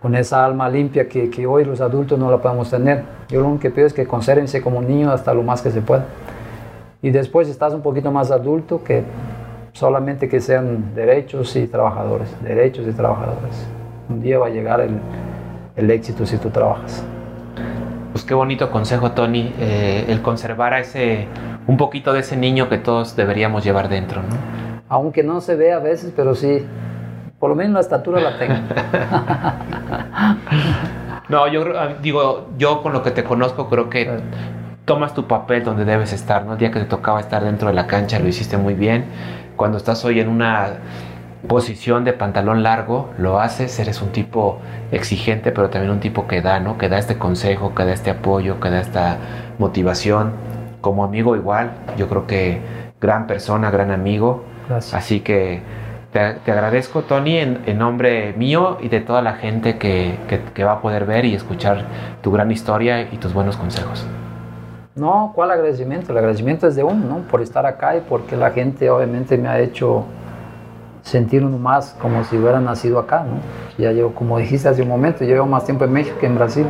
[0.00, 3.02] con esa alma limpia que, hoy los adultos no la podemos tener.
[3.28, 5.80] Yo lo único que pido es que consérvense como niños hasta lo más que se
[5.80, 6.04] pueda.
[7.02, 9.02] Y después estás un poquito más adulto, que
[9.72, 13.66] solamente que sean derechos y trabajadores, derechos y trabajadores.
[14.08, 14.98] Un día va a llegar el,
[15.76, 17.04] el éxito si tú trabajas.
[18.12, 21.26] Pues qué bonito consejo, Tony, eh, el conservar a ese,
[21.66, 24.28] un poquito de ese niño que todos deberíamos llevar dentro, ¿no?
[24.88, 26.66] Aunque no se ve a veces, pero sí,
[27.38, 28.54] por lo menos la estatura la tengo.
[31.28, 34.10] No, yo ah, digo, yo con lo que te conozco creo que
[34.86, 36.52] tomas tu papel donde debes estar, ¿no?
[36.52, 39.04] El día que te tocaba estar dentro de la cancha lo hiciste muy bien.
[39.58, 40.68] Cuando estás hoy en una
[41.46, 44.58] posición de pantalón largo, lo haces, eres un tipo
[44.92, 46.78] exigente, pero también un tipo que da, ¿no?
[46.78, 49.16] Que da este consejo, que da este apoyo, que da esta
[49.58, 50.32] motivación.
[50.80, 52.60] Como amigo igual, yo creo que
[53.00, 54.44] gran persona, gran amigo.
[54.68, 54.94] Gracias.
[54.94, 55.60] Así que
[56.12, 60.40] te, te agradezco, Tony, en, en nombre mío y de toda la gente que, que-
[60.54, 61.84] que va a poder ver y escuchar
[62.22, 64.06] tu gran historia y tus buenos consejos.
[64.98, 66.12] No, ¿cuál agradecimiento?
[66.12, 67.18] El agradecimiento es de uno, ¿no?
[67.30, 70.04] Por estar acá y porque la gente obviamente me ha hecho
[71.02, 73.38] sentir uno más como si hubiera nacido acá, ¿no?
[73.82, 76.34] Ya llevo, como dijiste hace un momento, yo llevo más tiempo en México que en
[76.34, 76.66] Brasil.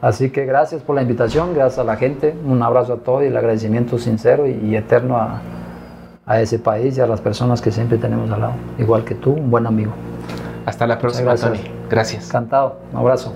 [0.00, 3.26] Así que gracias por la invitación, gracias a la gente, un abrazo a todos y
[3.26, 5.40] el agradecimiento sincero y, y eterno a,
[6.26, 8.52] a ese país y a las personas que siempre tenemos al lado.
[8.78, 9.92] Igual que tú, un buen amigo.
[10.66, 11.52] Hasta la próxima, gracias.
[11.52, 11.70] Tony.
[11.90, 12.26] Gracias.
[12.26, 13.34] Encantado, un abrazo.